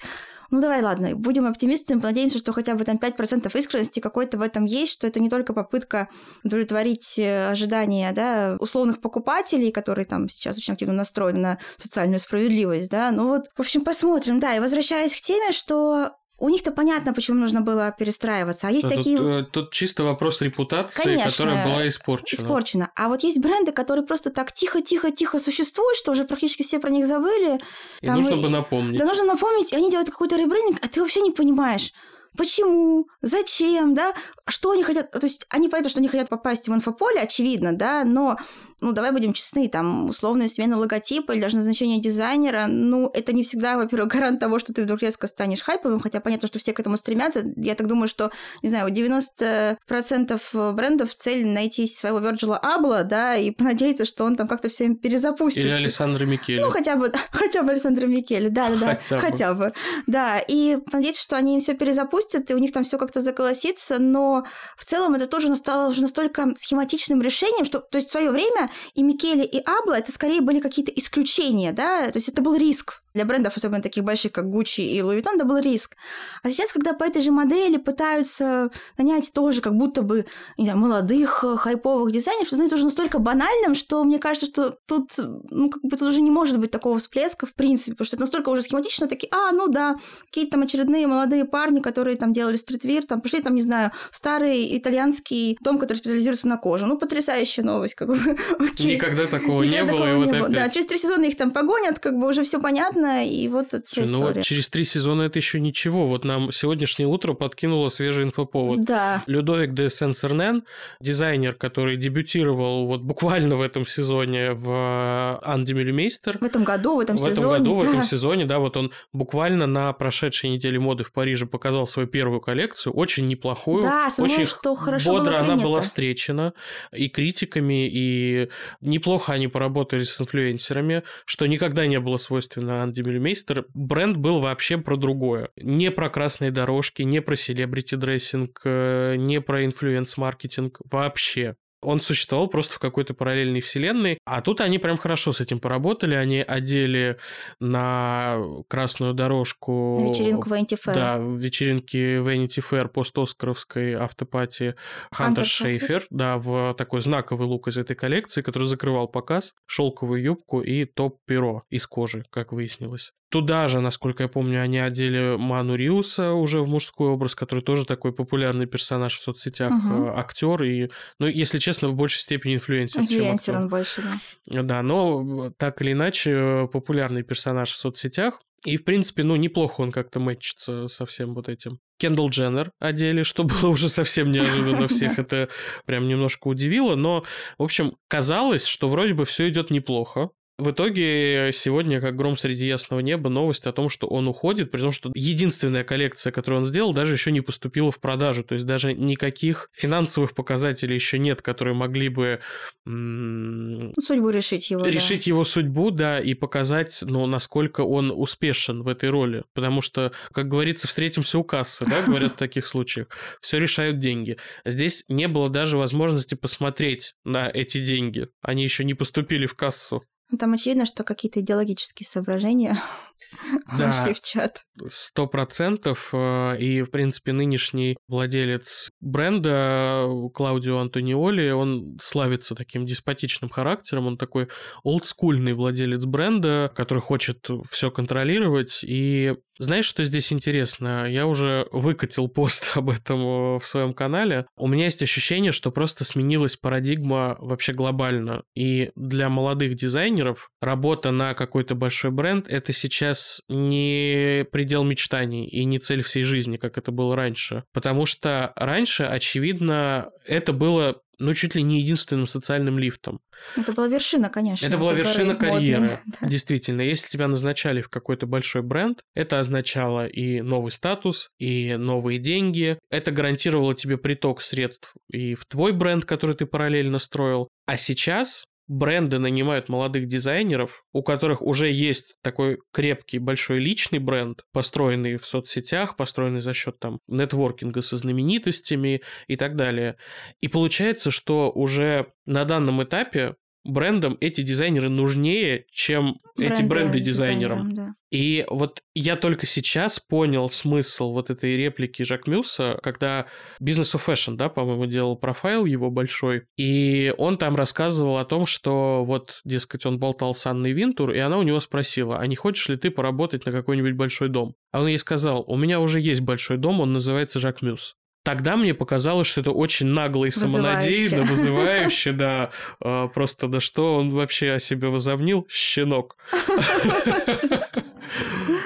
ну 0.50 0.60
давай, 0.60 0.80
ладно, 0.80 1.14
будем 1.16 1.46
оптимистами, 1.46 2.00
понадеемся, 2.00 2.38
что 2.38 2.52
хотя 2.52 2.74
бы 2.74 2.84
там 2.84 2.96
5% 2.96 3.58
искренности 3.58 4.00
какой-то 4.00 4.38
в 4.38 4.42
этом 4.42 4.64
есть, 4.64 4.92
что 4.92 5.06
это 5.06 5.18
не 5.20 5.28
только 5.28 5.52
попытка 5.52 6.08
удовлетворить 6.44 7.18
э, 7.18 7.50
ожидания 7.50 8.12
да, 8.12 8.56
условных 8.60 9.00
покупателей, 9.00 9.72
которые 9.72 10.04
там 10.04 10.28
сейчас 10.28 10.56
очень 10.56 10.74
активно 10.74 10.94
настроены 10.94 11.40
на 11.40 11.58
социальную 11.76 12.20
справедливость, 12.20 12.90
да, 12.90 13.10
ну 13.10 13.28
вот, 13.28 13.46
в 13.56 13.60
общем, 13.60 13.84
посмотрим, 13.84 14.38
да, 14.38 14.54
и 14.56 14.60
возвращаясь 14.60 15.14
к 15.14 15.20
теме, 15.20 15.50
что 15.50 16.12
у 16.38 16.48
них-то 16.48 16.70
понятно, 16.70 17.14
почему 17.14 17.40
нужно 17.40 17.62
было 17.62 17.94
перестраиваться. 17.98 18.68
А 18.68 18.70
есть 18.70 18.88
Да, 18.88 18.94
такие... 18.94 19.16
тут, 19.16 19.26
э, 19.26 19.44
тут 19.50 19.72
чисто 19.72 20.04
вопрос 20.04 20.42
репутации, 20.42 21.02
Конечно, 21.02 21.30
которая 21.30 21.66
была 21.66 21.88
испорчена. 21.88 22.38
Испорчено. 22.42 22.90
А 22.94 23.08
вот 23.08 23.22
есть 23.22 23.38
бренды, 23.38 23.72
которые 23.72 24.04
просто 24.06 24.30
так 24.30 24.52
тихо-тихо-тихо 24.52 25.38
существуют, 25.38 25.96
что 25.96 26.12
уже 26.12 26.24
практически 26.24 26.62
все 26.62 26.78
про 26.78 26.90
них 26.90 27.06
забыли. 27.06 27.58
И 28.02 28.06
Там 28.06 28.16
нужно 28.20 28.34
и- 28.34 28.42
бы 28.42 28.48
напомнить. 28.50 28.98
Да 28.98 29.06
нужно 29.06 29.24
напомнить, 29.24 29.72
и 29.72 29.76
они 29.76 29.90
делают 29.90 30.10
какой-то 30.10 30.36
ребрендинг, 30.36 30.78
а 30.84 30.88
ты 30.88 31.00
вообще 31.00 31.20
не 31.20 31.30
понимаешь. 31.30 31.92
Почему? 32.36 33.06
Зачем, 33.22 33.94
да? 33.94 34.12
Что 34.48 34.70
они 34.70 34.82
хотят? 34.82 35.10
То 35.10 35.24
есть 35.24 35.46
они 35.50 35.68
понятно, 35.68 35.90
что 35.90 35.98
они 35.98 36.08
хотят 36.08 36.28
попасть 36.28 36.68
в 36.68 36.74
инфополе, 36.74 37.20
очевидно, 37.20 37.72
да, 37.72 38.04
но 38.04 38.36
ну, 38.80 38.92
давай 38.92 39.10
будем 39.10 39.32
честны, 39.32 39.68
там, 39.68 40.08
условная 40.08 40.48
смена 40.48 40.76
логотипа 40.76 41.32
или 41.32 41.40
даже 41.40 41.56
назначение 41.56 42.00
дизайнера, 42.00 42.66
ну, 42.68 43.10
это 43.14 43.32
не 43.32 43.42
всегда, 43.42 43.76
во-первых, 43.76 44.08
гарант 44.12 44.40
того, 44.40 44.58
что 44.58 44.74
ты 44.74 44.82
вдруг 44.82 45.02
резко 45.02 45.26
станешь 45.26 45.62
хайповым, 45.62 46.00
хотя 46.00 46.20
понятно, 46.20 46.46
что 46.46 46.58
все 46.58 46.72
к 46.72 46.80
этому 46.80 46.96
стремятся. 46.96 47.42
Я 47.56 47.74
так 47.74 47.86
думаю, 47.86 48.08
что, 48.08 48.30
не 48.62 48.68
знаю, 48.68 48.86
у 48.86 48.90
90% 48.90 50.72
брендов 50.72 51.14
цель 51.14 51.46
найти 51.46 51.86
своего 51.86 52.18
Virgil 52.18 52.60
Abloh, 52.60 53.04
да, 53.04 53.36
и 53.36 53.50
понадеяться, 53.56 54.04
что 54.04 54.24
он 54.24 54.36
там 54.36 54.46
как-то 54.46 54.68
все 54.68 54.84
им 54.84 54.96
перезапустит. 54.96 55.64
Или 55.64 55.72
Александра 55.72 56.24
Микеле. 56.24 56.60
Ну, 56.62 56.70
хотя 56.70 56.96
бы, 56.96 57.12
хотя 57.30 57.62
бы 57.62 57.70
Александра 57.72 58.06
Микеле, 58.06 58.50
да-да-да. 58.50 58.88
Хотя 58.88 59.16
бы. 59.16 59.20
Хотя 59.22 59.54
бы. 59.54 59.72
Да, 60.06 60.38
и 60.46 60.78
надеяться, 60.92 61.22
что 61.22 61.36
они 61.36 61.58
все 61.60 61.74
перезапустят, 61.74 62.50
и 62.50 62.54
у 62.54 62.58
них 62.58 62.72
там 62.72 62.84
все 62.84 62.98
как-то 62.98 63.22
заколосится, 63.22 63.98
но 63.98 64.35
в 64.76 64.84
целом 64.84 65.14
это 65.14 65.26
тоже 65.26 65.54
стало 65.56 65.88
уже 65.88 66.02
настолько 66.02 66.52
схематичным 66.56 67.22
решением, 67.22 67.64
что, 67.64 67.80
то 67.80 67.98
есть 67.98 68.08
в 68.08 68.12
свое 68.12 68.30
время 68.30 68.70
и 68.94 69.02
Микеле, 69.02 69.44
и 69.44 69.58
Абла 69.60 69.98
это 69.98 70.12
скорее 70.12 70.40
были 70.40 70.60
какие-то 70.60 70.92
исключения, 70.92 71.72
да, 71.72 72.10
то 72.10 72.16
есть 72.16 72.28
это 72.28 72.42
был 72.42 72.54
риск 72.54 73.02
для 73.14 73.24
брендов, 73.24 73.56
особенно 73.56 73.82
таких 73.82 74.04
больших, 74.04 74.32
как 74.32 74.44
Gucci 74.44 74.82
и 74.82 74.98
Louis 75.00 75.16
Vuitton, 75.16 75.36
это 75.36 75.44
был 75.46 75.58
риск. 75.58 75.96
А 76.42 76.50
сейчас, 76.50 76.70
когда 76.70 76.92
по 76.92 77.04
этой 77.04 77.22
же 77.22 77.30
модели 77.30 77.78
пытаются 77.78 78.70
нанять 78.98 79.32
тоже 79.32 79.62
как 79.62 79.74
будто 79.74 80.02
бы 80.02 80.26
не 80.58 80.64
знаю, 80.64 80.78
молодых, 80.78 81.42
э, 81.42 81.56
хайповых 81.56 82.12
дизайнеров, 82.12 82.46
что 82.46 82.56
становится 82.56 82.76
уже 82.76 82.84
настолько 82.84 83.18
банальным, 83.18 83.74
что 83.74 84.04
мне 84.04 84.18
кажется, 84.18 84.46
что 84.46 84.78
тут, 84.86 85.12
ну, 85.50 85.70
как 85.70 85.82
бы 85.82 85.96
тут 85.96 86.08
уже 86.08 86.20
не 86.20 86.30
может 86.30 86.58
быть 86.58 86.70
такого 86.70 86.98
всплеска 86.98 87.46
в 87.46 87.54
принципе, 87.54 87.92
потому 87.92 88.06
что 88.06 88.16
это 88.16 88.22
настолько 88.22 88.50
уже 88.50 88.62
схематично, 88.62 89.08
такие, 89.08 89.28
а, 89.32 89.52
ну 89.52 89.68
да, 89.68 89.96
какие-то 90.26 90.52
там 90.52 90.62
очередные 90.62 91.06
молодые 91.06 91.46
парни, 91.46 91.80
которые 91.80 92.16
там 92.16 92.32
делали 92.32 92.56
стритвир, 92.56 93.06
там 93.06 93.20
пришли 93.22 93.40
там, 93.40 93.54
не 93.54 93.62
знаю, 93.62 93.92
в 94.10 94.16
старый 94.26 94.76
итальянский 94.76 95.56
дом, 95.60 95.78
который 95.78 95.98
специализируется 95.98 96.48
на 96.48 96.56
коже. 96.56 96.84
Ну, 96.86 96.98
потрясающая 96.98 97.62
новость, 97.62 97.94
как 97.94 98.08
бы, 98.08 98.18
окей. 98.58 98.96
Никогда 98.96 99.26
такого 99.26 99.62
не 99.62 99.68
Никогда 99.68 99.92
было, 99.92 100.02
и 100.02 100.08
такого 100.08 100.16
вот 100.16 100.26
не 100.26 100.32
было. 100.32 100.46
опять. 100.48 100.58
Да, 100.64 100.68
через 100.70 100.86
три 100.86 100.98
сезона 100.98 101.24
их 101.26 101.36
там 101.36 101.52
погонят, 101.52 102.00
как 102.00 102.18
бы 102.18 102.28
уже 102.28 102.42
все 102.42 102.60
понятно, 102.60 103.24
и 103.24 103.46
вот 103.46 103.72
эта 103.72 103.86
вся 103.86 104.02
ну 104.02 104.18
вот 104.18 104.28
история. 104.30 104.42
через 104.42 104.68
три 104.68 104.82
сезона 104.82 105.22
это 105.22 105.38
еще 105.38 105.60
ничего. 105.60 106.06
Вот 106.08 106.24
нам 106.24 106.50
сегодняшнее 106.50 107.06
утро 107.06 107.34
подкинуло 107.34 107.88
свежий 107.88 108.24
инфоповод. 108.24 108.82
Да. 108.84 109.22
Людовик 109.28 109.74
де 109.74 109.88
Сен-Сернен, 109.88 110.64
дизайнер, 110.98 111.54
который 111.54 111.96
дебютировал 111.96 112.86
вот 112.88 113.02
буквально 113.02 113.54
в 113.56 113.60
этом 113.60 113.86
сезоне 113.86 114.54
в 114.54 115.40
Ann 115.44 115.72
Demeulemeester. 115.72 116.38
В 116.38 116.44
этом 116.44 116.64
году, 116.64 116.96
в 116.96 117.00
этом 117.00 117.16
в 117.16 117.20
сезоне. 117.20 117.38
этом 117.38 117.48
году, 117.50 117.76
в 117.76 117.84
да. 117.84 117.90
этом 117.90 118.02
сезоне, 118.02 118.44
да, 118.44 118.58
вот 118.58 118.76
он 118.76 118.90
буквально 119.12 119.68
на 119.68 119.92
прошедшей 119.92 120.50
неделе 120.50 120.80
моды 120.80 121.04
в 121.04 121.12
Париже 121.12 121.46
показал 121.46 121.86
свою 121.86 122.08
первую 122.08 122.40
коллекцию, 122.40 122.92
очень 122.92 123.28
неплохую, 123.28 123.84
Да, 123.84 124.10
самое, 124.16 124.34
очень 124.34 124.46
что 124.46 124.74
хорошо 124.74 125.10
бодро 125.10 125.30
было 125.30 125.40
она 125.40 125.56
была 125.56 125.80
встречена 125.80 126.54
и 126.92 127.08
критиками, 127.08 127.88
и 127.88 128.50
неплохо 128.80 129.32
они 129.32 129.48
поработали 129.48 130.02
с 130.02 130.20
инфлюенсерами, 130.20 131.02
что 131.24 131.46
никогда 131.46 131.86
не 131.86 132.00
было 132.00 132.16
свойственно 132.16 132.82
Ann 132.82 133.00
Demeulemeester. 133.00 133.66
Бренд 133.74 134.16
был 134.16 134.40
вообще 134.40 134.78
про 134.78 134.96
другое. 134.96 135.50
Не 135.56 135.90
про 135.90 136.10
красные 136.10 136.50
дорожки, 136.50 137.02
не 137.02 137.20
про 137.20 137.36
celebrity 137.36 137.94
dressing, 137.94 138.60
э, 138.64 139.16
не 139.16 139.40
про 139.40 139.64
influence-маркетинг 139.64 140.80
вообще. 140.90 141.56
Он 141.82 142.00
существовал 142.00 142.48
просто 142.48 142.74
в 142.74 142.78
какой-то 142.78 143.14
параллельной 143.14 143.60
вселенной, 143.60 144.18
а 144.24 144.40
тут 144.40 144.60
они 144.60 144.78
прям 144.78 144.96
хорошо 144.96 145.32
с 145.32 145.40
этим 145.40 145.58
поработали, 145.58 146.14
они 146.14 146.40
одели 146.40 147.18
на 147.60 148.38
красную 148.68 149.14
дорожку... 149.14 150.00
На 150.00 150.08
вечеринку 150.08 150.48
Vanity 150.48 150.78
Fair. 150.82 150.94
Да, 150.94 151.18
в 151.18 151.36
вечеринке 151.36 152.16
Vanity 152.16 152.64
Fair 152.68 152.88
пост-оскаровской 152.88 153.94
автопати 153.94 154.74
Хантер 155.12 155.44
Шейфер, 155.44 156.06
да, 156.10 156.38
в 156.38 156.74
такой 156.74 157.02
знаковый 157.02 157.46
лук 157.46 157.68
из 157.68 157.76
этой 157.76 157.94
коллекции, 157.94 158.42
который 158.42 158.64
закрывал 158.64 159.08
показ, 159.08 159.54
шелковую 159.66 160.22
юбку 160.22 160.60
и 160.60 160.84
топ-перо 160.84 161.62
из 161.70 161.86
кожи, 161.86 162.24
как 162.30 162.52
выяснилось. 162.52 163.12
Туда 163.28 163.66
же, 163.66 163.80
насколько 163.80 164.22
я 164.22 164.28
помню, 164.28 164.62
они 164.62 164.78
одели 164.78 165.36
Ману 165.36 165.74
Риуса 165.74 166.32
уже 166.32 166.60
в 166.60 166.68
мужской 166.68 167.08
образ, 167.08 167.34
который 167.34 167.60
тоже 167.60 167.84
такой 167.84 168.12
популярный 168.12 168.66
персонаж 168.66 169.16
в 169.16 169.22
соцсетях, 169.22 169.72
угу. 169.72 170.08
актер 170.16 170.62
и, 170.62 170.90
ну, 171.18 171.26
если 171.26 171.58
честно, 171.58 171.88
в 171.88 171.94
большей 171.94 172.20
степени 172.20 172.54
инфлюенсер. 172.54 173.00
Инфлюенсер 173.00 173.56
он 173.56 173.68
больше, 173.68 174.02
да. 174.46 174.62
Да, 174.62 174.82
но 174.82 175.50
так 175.58 175.82
или 175.82 175.92
иначе 175.92 176.68
популярный 176.72 177.24
персонаж 177.24 177.70
в 177.72 177.76
соцсетях. 177.76 178.40
И, 178.64 178.76
в 178.76 178.84
принципе, 178.84 179.22
ну, 179.22 179.36
неплохо 179.36 179.80
он 179.80 179.92
как-то 179.92 180.18
мэтчится 180.18 180.88
со 180.88 181.06
всем 181.06 181.34
вот 181.34 181.48
этим. 181.48 181.78
Кендалл 181.98 182.30
Дженнер 182.30 182.72
одели, 182.80 183.22
что 183.22 183.44
было 183.44 183.68
уже 183.68 183.88
совсем 183.88 184.30
неожиданно 184.30 184.88
всех. 184.88 185.18
Это 185.18 185.48
прям 185.84 186.08
немножко 186.08 186.48
удивило. 186.48 186.96
Но, 186.96 187.24
в 187.58 187.62
общем, 187.62 187.96
казалось, 188.08 188.66
что 188.66 188.88
вроде 188.88 189.14
бы 189.14 189.24
все 189.24 189.48
идет 189.48 189.70
неплохо. 189.70 190.30
В 190.58 190.70
итоге 190.70 191.50
сегодня, 191.52 192.00
как 192.00 192.16
гром 192.16 192.38
среди 192.38 192.66
ясного 192.66 193.00
неба, 193.00 193.28
новость 193.28 193.66
о 193.66 193.72
том, 193.72 193.90
что 193.90 194.06
он 194.06 194.26
уходит, 194.26 194.70
при 194.70 194.80
том, 194.80 194.90
что 194.90 195.10
единственная 195.14 195.84
коллекция, 195.84 196.30
которую 196.30 196.60
он 196.60 196.66
сделал, 196.66 196.94
даже 196.94 197.12
еще 197.12 197.30
не 197.30 197.42
поступила 197.42 197.92
в 197.92 198.00
продажу. 198.00 198.42
То 198.42 198.54
есть 198.54 198.64
даже 198.64 198.94
никаких 198.94 199.68
финансовых 199.74 200.34
показателей 200.34 200.94
еще 200.94 201.18
нет, 201.18 201.42
которые 201.42 201.74
могли 201.74 202.08
бы... 202.08 202.40
Ну, 202.86 203.92
судьбу 204.00 204.30
решить 204.30 204.70
его. 204.70 204.86
Решить 204.86 205.26
да. 205.26 205.30
его 205.30 205.44
судьбу, 205.44 205.90
да, 205.90 206.20
и 206.20 206.32
показать, 206.32 207.00
ну, 207.02 207.26
насколько 207.26 207.82
он 207.82 208.10
успешен 208.10 208.82
в 208.82 208.88
этой 208.88 209.10
роли. 209.10 209.44
Потому 209.52 209.82
что, 209.82 210.12
как 210.32 210.48
говорится, 210.48 210.88
встретимся 210.88 211.38
у 211.38 211.44
кассы, 211.44 211.84
да, 211.84 212.00
говорят 212.00 212.32
в 212.32 212.36
таких 212.36 212.66
случаях. 212.66 213.08
Все 213.42 213.58
решают 213.58 213.98
деньги. 213.98 214.38
Здесь 214.64 215.04
не 215.08 215.28
было 215.28 215.50
даже 215.50 215.76
возможности 215.76 216.34
посмотреть 216.34 217.12
на 217.24 217.50
эти 217.52 217.84
деньги. 217.84 218.28
Они 218.40 218.62
еще 218.62 218.84
не 218.84 218.94
поступили 218.94 219.44
в 219.44 219.54
кассу. 219.54 220.02
Ну, 220.30 220.38
там 220.38 220.54
очевидно, 220.54 220.86
что 220.86 221.04
какие-то 221.04 221.40
идеологические 221.40 222.06
соображения 222.06 222.82
да, 223.78 223.86
вошли 223.86 224.12
в 224.12 224.20
чат. 224.20 224.64
Сто 224.88 225.28
процентов. 225.28 226.10
Э, 226.12 226.56
и, 226.58 226.82
в 226.82 226.90
принципе, 226.90 227.32
нынешний 227.32 227.96
владелец 228.08 228.90
бренда 229.00 230.06
Клаудио 230.34 230.78
Антониоли, 230.78 231.50
он 231.50 231.98
славится 232.02 232.56
таким 232.56 232.86
деспотичным 232.86 233.50
характером. 233.50 234.08
Он 234.08 234.18
такой 234.18 234.48
олдскульный 234.82 235.52
владелец 235.52 236.04
бренда, 236.06 236.72
который 236.74 237.00
хочет 237.00 237.46
все 237.70 237.90
контролировать. 237.92 238.80
И 238.82 239.34
знаешь, 239.58 239.86
что 239.86 240.04
здесь 240.04 240.32
интересно? 240.32 241.10
Я 241.10 241.26
уже 241.26 241.66
выкатил 241.72 242.28
пост 242.28 242.72
об 242.74 242.90
этом 242.90 243.58
в 243.58 243.66
своем 243.66 243.94
канале. 243.94 244.46
У 244.56 244.68
меня 244.68 244.84
есть 244.84 245.02
ощущение, 245.02 245.52
что 245.52 245.70
просто 245.70 246.04
сменилась 246.04 246.56
парадигма 246.56 247.36
вообще 247.38 247.72
глобально. 247.72 248.42
И 248.54 248.90
для 248.96 249.28
молодых 249.28 249.74
дизайнеров 249.74 250.50
работа 250.60 251.10
на 251.10 251.34
какой-то 251.34 251.74
большой 251.74 252.10
бренд— 252.10 252.48
это 252.48 252.72
сейчас 252.72 253.42
не 253.48 254.44
предел 254.52 254.84
мечтаний 254.84 255.46
и 255.46 255.64
не 255.64 255.78
цель 255.78 256.02
всей 256.02 256.22
жизни, 256.22 256.56
как 256.56 256.78
это 256.78 256.92
было 256.92 257.16
раньше. 257.16 257.64
Потому 257.72 258.06
что 258.06 258.52
раньше, 258.56 259.04
очевидно, 259.04 260.10
это 260.26 260.52
было 260.52 261.00
ну, 261.18 261.34
чуть 261.34 261.54
ли 261.54 261.62
не 261.62 261.80
единственным 261.80 262.26
социальным 262.26 262.78
лифтом. 262.78 263.20
Это 263.56 263.72
была 263.72 263.88
вершина, 263.88 264.30
конечно. 264.30 264.66
Это 264.66 264.78
была 264.78 264.92
вершина 264.92 265.34
карьеры. 265.34 266.00
Да. 266.20 266.28
Действительно, 266.28 266.82
если 266.82 267.08
тебя 267.08 267.28
назначали 267.28 267.80
в 267.80 267.88
какой-то 267.88 268.26
большой 268.26 268.62
бренд, 268.62 269.00
это 269.14 269.40
означало 269.40 270.06
и 270.06 270.40
новый 270.40 270.70
статус, 270.70 271.30
и 271.38 271.76
новые 271.76 272.18
деньги. 272.18 272.78
Это 272.90 273.10
гарантировало 273.10 273.74
тебе 273.74 273.98
приток 273.98 274.40
средств 274.40 274.94
и 275.10 275.34
в 275.34 275.44
твой 275.46 275.72
бренд, 275.72 276.04
который 276.04 276.36
ты 276.36 276.46
параллельно 276.46 276.98
строил. 276.98 277.48
А 277.66 277.76
сейчас 277.76 278.44
бренды 278.68 279.18
нанимают 279.18 279.68
молодых 279.68 280.06
дизайнеров, 280.06 280.84
у 280.92 281.02
которых 281.02 281.42
уже 281.42 281.70
есть 281.70 282.16
такой 282.22 282.58
крепкий 282.72 283.18
большой 283.18 283.58
личный 283.58 283.98
бренд, 283.98 284.44
построенный 284.52 285.16
в 285.16 285.24
соцсетях, 285.24 285.96
построенный 285.96 286.40
за 286.40 286.52
счет 286.52 286.78
там 286.78 286.98
нетворкинга 287.06 287.82
со 287.82 287.96
знаменитостями 287.96 289.02
и 289.26 289.36
так 289.36 289.56
далее. 289.56 289.96
И 290.40 290.48
получается, 290.48 291.10
что 291.10 291.50
уже 291.50 292.12
на 292.24 292.44
данном 292.44 292.82
этапе 292.82 293.36
брендам 293.66 294.16
эти 294.20 294.42
дизайнеры 294.42 294.88
нужнее, 294.88 295.66
чем 295.70 296.18
Бренды 296.36 296.54
эти 296.54 296.62
бренды 296.62 297.00
дизайнерам. 297.00 297.74
Да. 297.74 297.94
И 298.10 298.44
вот 298.48 298.80
я 298.94 299.16
только 299.16 299.46
сейчас 299.46 299.98
понял 299.98 300.48
смысл 300.50 301.12
вот 301.12 301.30
этой 301.30 301.56
реплики 301.56 302.02
Жак 302.02 302.26
Мюса, 302.26 302.78
когда 302.82 303.26
Business 303.60 303.94
of 303.94 304.06
Fashion, 304.06 304.36
да, 304.36 304.48
по-моему, 304.48 304.86
делал 304.86 305.16
профайл 305.16 305.64
его 305.64 305.90
большой, 305.90 306.44
и 306.56 307.12
он 307.18 307.36
там 307.36 307.56
рассказывал 307.56 308.18
о 308.18 308.24
том, 308.24 308.46
что 308.46 309.04
вот, 309.04 309.40
дескать, 309.44 309.86
он 309.86 309.98
болтал 309.98 310.34
с 310.34 310.46
Анной 310.46 310.72
Винтур, 310.72 311.12
и 311.12 311.18
она 311.18 311.38
у 311.38 311.42
него 311.42 311.60
спросила, 311.60 312.18
а 312.18 312.26
не 312.26 312.36
хочешь 312.36 312.68
ли 312.68 312.76
ты 312.76 312.90
поработать 312.90 313.44
на 313.46 313.52
какой-нибудь 313.52 313.94
большой 313.94 314.28
дом? 314.28 314.54
А 314.72 314.80
он 314.80 314.88
ей 314.88 314.98
сказал, 314.98 315.44
у 315.46 315.56
меня 315.56 315.80
уже 315.80 316.00
есть 316.00 316.20
большой 316.20 316.58
дом, 316.58 316.80
он 316.80 316.92
называется 316.92 317.40
Жак 317.40 317.62
Мюс. 317.62 317.96
Тогда 318.26 318.56
мне 318.56 318.74
показалось, 318.74 319.28
что 319.28 319.40
это 319.40 319.52
очень 319.52 319.86
нагло 319.86 320.24
и 320.24 320.32
самонадеянно, 320.32 321.22
вызывающе, 321.22 322.10
да. 322.10 322.50
А, 322.80 323.06
просто 323.06 323.46
да 323.46 323.60
что 323.60 323.94
он 323.94 324.10
вообще 324.10 324.54
о 324.54 324.58
себе 324.58 324.88
возомнил? 324.88 325.46
Щенок. 325.48 326.16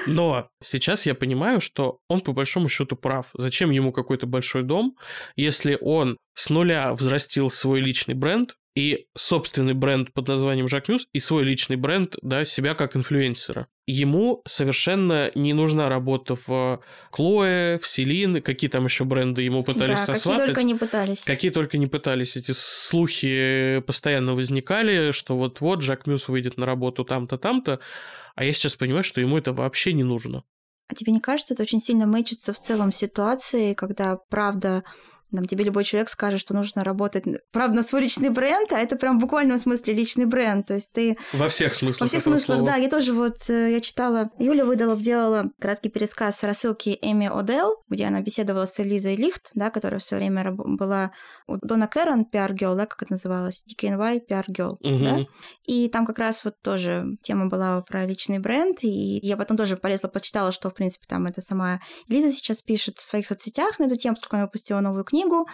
Но 0.07 0.47
сейчас 0.63 1.05
я 1.05 1.13
понимаю, 1.13 1.61
что 1.61 1.99
он 2.07 2.21
по 2.21 2.33
большому 2.33 2.69
счету 2.69 2.95
прав. 2.95 3.27
Зачем 3.35 3.69
ему 3.69 3.91
какой-то 3.91 4.25
большой 4.25 4.63
дом, 4.63 4.97
если 5.35 5.77
он 5.79 6.17
с 6.33 6.49
нуля 6.49 6.91
взрастил 6.93 7.51
свой 7.51 7.81
личный 7.81 8.15
бренд, 8.15 8.55
и 8.75 9.07
собственный 9.17 9.73
бренд 9.73 10.13
под 10.13 10.27
названием 10.27 10.67
Жак 10.67 10.87
Мюс, 10.87 11.07
и 11.13 11.19
свой 11.19 11.43
личный 11.43 11.75
бренд, 11.75 12.15
да, 12.21 12.45
себя 12.45 12.73
как 12.73 12.95
инфлюенсера. 12.95 13.67
Ему 13.85 14.41
совершенно 14.47 15.31
не 15.35 15.53
нужна 15.53 15.89
работа 15.89 16.35
в 16.35 16.81
Клое, 17.09 17.77
в 17.79 17.87
Селин, 17.87 18.41
какие 18.41 18.69
там 18.69 18.85
еще 18.85 19.03
бренды 19.03 19.41
ему 19.41 19.63
пытались 19.63 20.05
да, 20.05 20.13
сосватать. 20.13 20.41
какие 20.41 20.45
только 20.45 20.63
не 20.63 20.75
пытались. 20.75 21.23
Какие 21.23 21.51
только 21.51 21.77
не 21.77 21.87
пытались. 21.87 22.37
Эти 22.37 22.53
слухи 22.53 23.81
постоянно 23.85 24.35
возникали, 24.35 25.11
что 25.11 25.35
вот-вот 25.35 25.81
Жак 25.81 26.07
Мюс 26.07 26.29
выйдет 26.29 26.57
на 26.57 26.65
работу 26.65 27.03
там-то, 27.03 27.37
там-то, 27.37 27.79
а 28.35 28.45
я 28.45 28.53
сейчас 28.53 28.75
понимаю, 28.75 29.03
что 29.03 29.19
ему 29.19 29.37
это 29.37 29.51
вообще 29.51 29.91
не 29.91 30.03
нужно. 30.03 30.43
А 30.87 30.95
тебе 30.95 31.13
не 31.13 31.21
кажется, 31.21 31.53
это 31.53 31.63
очень 31.63 31.81
сильно 31.81 32.05
мэчится 32.05 32.53
в 32.53 32.59
целом 32.59 32.91
ситуации, 32.91 33.73
когда, 33.73 34.17
правда, 34.29 34.83
там, 35.31 35.45
тебе 35.45 35.63
любой 35.63 35.83
человек 35.83 36.09
скажет, 36.09 36.39
что 36.39 36.53
нужно 36.53 36.83
работать, 36.83 37.23
правда, 37.51 37.77
на 37.77 37.83
свой 37.83 38.01
личный 38.01 38.29
бренд, 38.29 38.71
а 38.73 38.79
это 38.79 38.95
прям 38.95 39.17
в 39.17 39.21
буквальном 39.21 39.57
смысле 39.57 39.93
личный 39.93 40.25
бренд. 40.25 40.67
То 40.67 40.73
есть 40.73 40.91
ты... 40.91 41.17
Во 41.33 41.47
всех 41.47 41.73
смыслах. 41.73 42.01
Во 42.01 42.07
всех 42.07 42.23
смыслах, 42.23 42.57
слова. 42.57 42.71
да. 42.71 42.75
Я 42.75 42.89
тоже 42.89 43.13
вот, 43.13 43.49
э, 43.49 43.71
я 43.71 43.79
читала, 43.79 44.29
Юля 44.37 44.65
выдала, 44.65 44.95
делала 44.97 45.51
краткий 45.59 45.89
пересказ 45.89 46.43
рассылки 46.43 46.97
Эми 47.01 47.29
Одел, 47.31 47.83
где 47.89 48.05
она 48.05 48.21
беседовала 48.21 48.65
с 48.65 48.79
Элизой 48.79 49.15
Лихт, 49.15 49.51
да, 49.55 49.69
которая 49.69 49.99
все 49.99 50.17
время 50.17 50.51
была 50.51 51.11
у 51.47 51.57
Дона 51.57 51.87
Кэрон, 51.87 52.25
PR 52.31 52.51
Girl, 52.51 52.75
да, 52.75 52.85
как 52.85 53.03
это 53.03 53.13
называлось, 53.13 53.63
DKNY 53.69 54.21
PR 54.29 54.45
Girl, 54.49 54.77
угу. 54.81 55.03
да. 55.03 55.25
И 55.65 55.89
там 55.89 56.05
как 56.05 56.19
раз 56.19 56.43
вот 56.43 56.55
тоже 56.61 57.17
тема 57.21 57.47
была 57.47 57.81
про 57.81 58.05
личный 58.05 58.39
бренд, 58.39 58.83
и 58.83 59.19
я 59.21 59.37
потом 59.37 59.57
тоже 59.57 59.77
полезла, 59.77 60.07
почитала, 60.07 60.51
что, 60.51 60.69
в 60.69 60.73
принципе, 60.73 61.05
там 61.07 61.25
это 61.25 61.41
сама 61.41 61.79
Лиза 62.07 62.31
сейчас 62.31 62.61
пишет 62.61 62.97
в 62.97 63.01
своих 63.01 63.25
соцсетях 63.25 63.79
на 63.79 63.85
эту 63.85 63.95
тему, 63.95 64.15
поскольку 64.15 64.35
она 64.35 64.45
выпустила 64.45 64.79
новую 64.79 65.03
книгу, 65.03 65.20
книгу, 65.21 65.47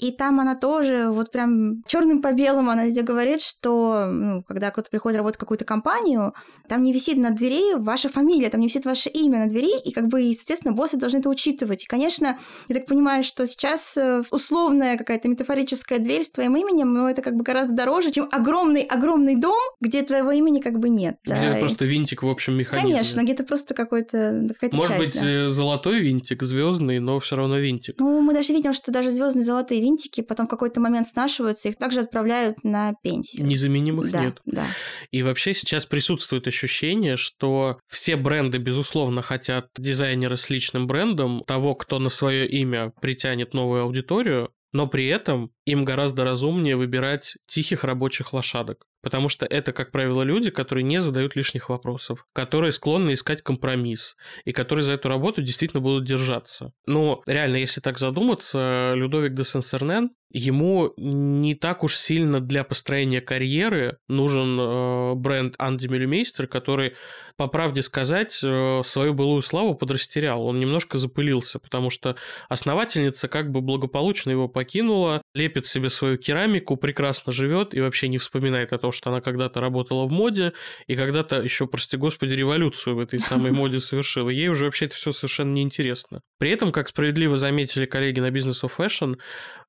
и 0.00 0.12
там 0.12 0.40
она 0.40 0.54
тоже 0.54 1.10
вот 1.10 1.30
прям 1.30 1.82
черным 1.86 2.22
по 2.22 2.32
белому 2.32 2.70
она 2.70 2.86
везде 2.86 3.02
говорит, 3.02 3.42
что 3.42 4.06
ну, 4.06 4.42
когда 4.42 4.70
кто-то 4.70 4.90
приходит 4.90 5.18
работать 5.18 5.36
в 5.36 5.40
какую-то 5.40 5.66
компанию, 5.66 6.32
там 6.68 6.82
не 6.82 6.92
висит 6.92 7.18
на 7.18 7.30
двери 7.30 7.74
ваша 7.76 8.08
фамилия, 8.08 8.48
там 8.48 8.60
не 8.60 8.68
висит 8.68 8.86
ваше 8.86 9.10
имя 9.10 9.40
на 9.40 9.46
двери, 9.48 9.78
и 9.78 9.92
как 9.92 10.08
бы, 10.08 10.22
естественно, 10.22 10.72
боссы 10.72 10.96
должны 10.96 11.18
это 11.18 11.28
учитывать. 11.28 11.84
И, 11.84 11.86
конечно, 11.86 12.38
я 12.68 12.74
так 12.74 12.86
понимаю, 12.86 13.22
что 13.22 13.46
сейчас 13.46 13.94
э, 13.98 14.22
условная 14.30 14.96
какая-то 14.96 15.28
метафорическая 15.28 15.98
дверь 15.98 16.22
с 16.22 16.30
твоим 16.30 16.56
именем, 16.56 16.94
но 16.94 17.10
это 17.10 17.20
как 17.20 17.34
бы 17.34 17.42
гораздо 17.42 17.74
дороже, 17.74 18.10
чем 18.10 18.26
огромный-огромный 18.30 19.36
дом, 19.36 19.58
где 19.82 20.02
твоего 20.02 20.30
имени 20.30 20.60
как 20.60 20.78
бы 20.78 20.88
нет. 20.88 21.18
Где 21.24 21.34
да, 21.34 21.58
и... 21.58 21.60
просто 21.60 21.84
винтик 21.84 22.22
в 22.22 22.28
общем 22.28 22.54
механизме. 22.54 22.92
Конечно, 22.92 23.22
где-то 23.22 23.44
просто 23.44 23.74
какой-то 23.74 24.48
Может 24.72 24.88
часть, 24.88 24.98
быть, 24.98 25.20
да. 25.20 25.28
Э, 25.28 25.48
золотой 25.50 26.00
винтик, 26.00 26.42
звездный, 26.42 27.00
но 27.00 27.20
все 27.20 27.36
равно 27.36 27.58
винтик. 27.58 27.96
Ну, 27.98 28.22
мы 28.22 28.32
даже 28.32 28.54
видим, 28.54 28.72
что 28.72 28.90
даже 28.90 29.09
звездные 29.10 29.44
золотые 29.44 29.80
винтики 29.80 30.20
потом 30.20 30.46
в 30.46 30.50
какой-то 30.50 30.80
момент 30.80 31.06
снашиваются, 31.06 31.68
их 31.68 31.76
также 31.76 32.00
отправляют 32.00 32.62
на 32.64 32.94
пенсию. 33.02 33.46
Незаменимых 33.46 34.10
да, 34.10 34.24
нет. 34.24 34.40
Да. 34.44 34.66
И 35.10 35.22
вообще 35.22 35.54
сейчас 35.54 35.86
присутствует 35.86 36.46
ощущение, 36.46 37.16
что 37.16 37.78
все 37.86 38.16
бренды, 38.16 38.58
безусловно, 38.58 39.22
хотят 39.22 39.68
дизайнера 39.76 40.36
с 40.36 40.50
личным 40.50 40.86
брендом, 40.86 41.44
того, 41.46 41.74
кто 41.74 41.98
на 41.98 42.08
свое 42.08 42.48
имя 42.48 42.92
притянет 43.00 43.54
новую 43.54 43.82
аудиторию, 43.82 44.50
но 44.72 44.86
при 44.86 45.08
этом 45.08 45.50
им 45.64 45.84
гораздо 45.84 46.24
разумнее 46.24 46.76
выбирать 46.76 47.36
тихих 47.46 47.84
рабочих 47.84 48.32
лошадок. 48.32 48.86
Потому 49.02 49.28
что 49.28 49.46
это, 49.46 49.72
как 49.72 49.90
правило, 49.90 50.22
люди, 50.22 50.50
которые 50.50 50.84
не 50.84 51.00
задают 51.00 51.36
лишних 51.36 51.68
вопросов, 51.68 52.26
которые 52.32 52.72
склонны 52.72 53.14
искать 53.14 53.42
компромисс, 53.42 54.16
и 54.44 54.52
которые 54.52 54.82
за 54.82 54.92
эту 54.92 55.08
работу 55.08 55.42
действительно 55.42 55.80
будут 55.80 56.04
держаться. 56.04 56.72
Но 56.86 57.22
реально, 57.26 57.56
если 57.56 57.80
так 57.80 57.98
задуматься, 57.98 58.92
Людовик 58.94 59.34
де 59.34 59.44
Сенсернен, 59.44 60.10
ему 60.32 60.92
не 60.96 61.54
так 61.54 61.82
уж 61.82 61.96
сильно 61.96 62.40
для 62.40 62.62
построения 62.62 63.20
карьеры 63.20 63.98
нужен 64.08 64.58
э, 64.60 65.14
бренд 65.16 65.54
Анди 65.58 65.88
Миллимейстер, 65.88 66.46
который, 66.46 66.94
по 67.36 67.48
правде 67.48 67.82
сказать, 67.82 68.40
э, 68.42 68.82
свою 68.84 69.12
былую 69.12 69.42
славу 69.42 69.74
подрастерял. 69.74 70.44
Он 70.44 70.58
немножко 70.58 70.98
запылился, 70.98 71.58
потому 71.58 71.90
что 71.90 72.16
основательница 72.48 73.26
как 73.28 73.50
бы 73.50 73.60
благополучно 73.60 74.30
его 74.30 74.48
покинула, 74.48 75.22
лепит 75.34 75.66
себе 75.66 75.90
свою 75.90 76.16
керамику, 76.16 76.76
прекрасно 76.76 77.32
живет 77.32 77.74
и 77.74 77.80
вообще 77.80 78.08
не 78.08 78.18
вспоминает 78.18 78.72
о 78.72 78.78
том, 78.78 78.89
что 78.92 79.10
она 79.10 79.20
когда-то 79.20 79.60
работала 79.60 80.06
в 80.06 80.10
моде 80.10 80.52
и 80.86 80.96
когда-то 80.96 81.42
еще, 81.42 81.66
прости 81.66 81.96
господи, 81.96 82.34
революцию 82.34 82.96
в 82.96 83.00
этой 83.00 83.18
самой 83.18 83.52
моде 83.52 83.80
совершила. 83.80 84.30
Ей 84.30 84.48
уже 84.48 84.64
вообще 84.64 84.86
это 84.86 84.94
все 84.94 85.12
совершенно 85.12 85.52
неинтересно. 85.52 86.22
При 86.38 86.50
этом, 86.50 86.72
как 86.72 86.88
справедливо 86.88 87.36
заметили 87.36 87.86
коллеги 87.86 88.20
на 88.20 88.30
Business 88.30 88.62
of 88.62 88.72
Fashion, 88.76 89.18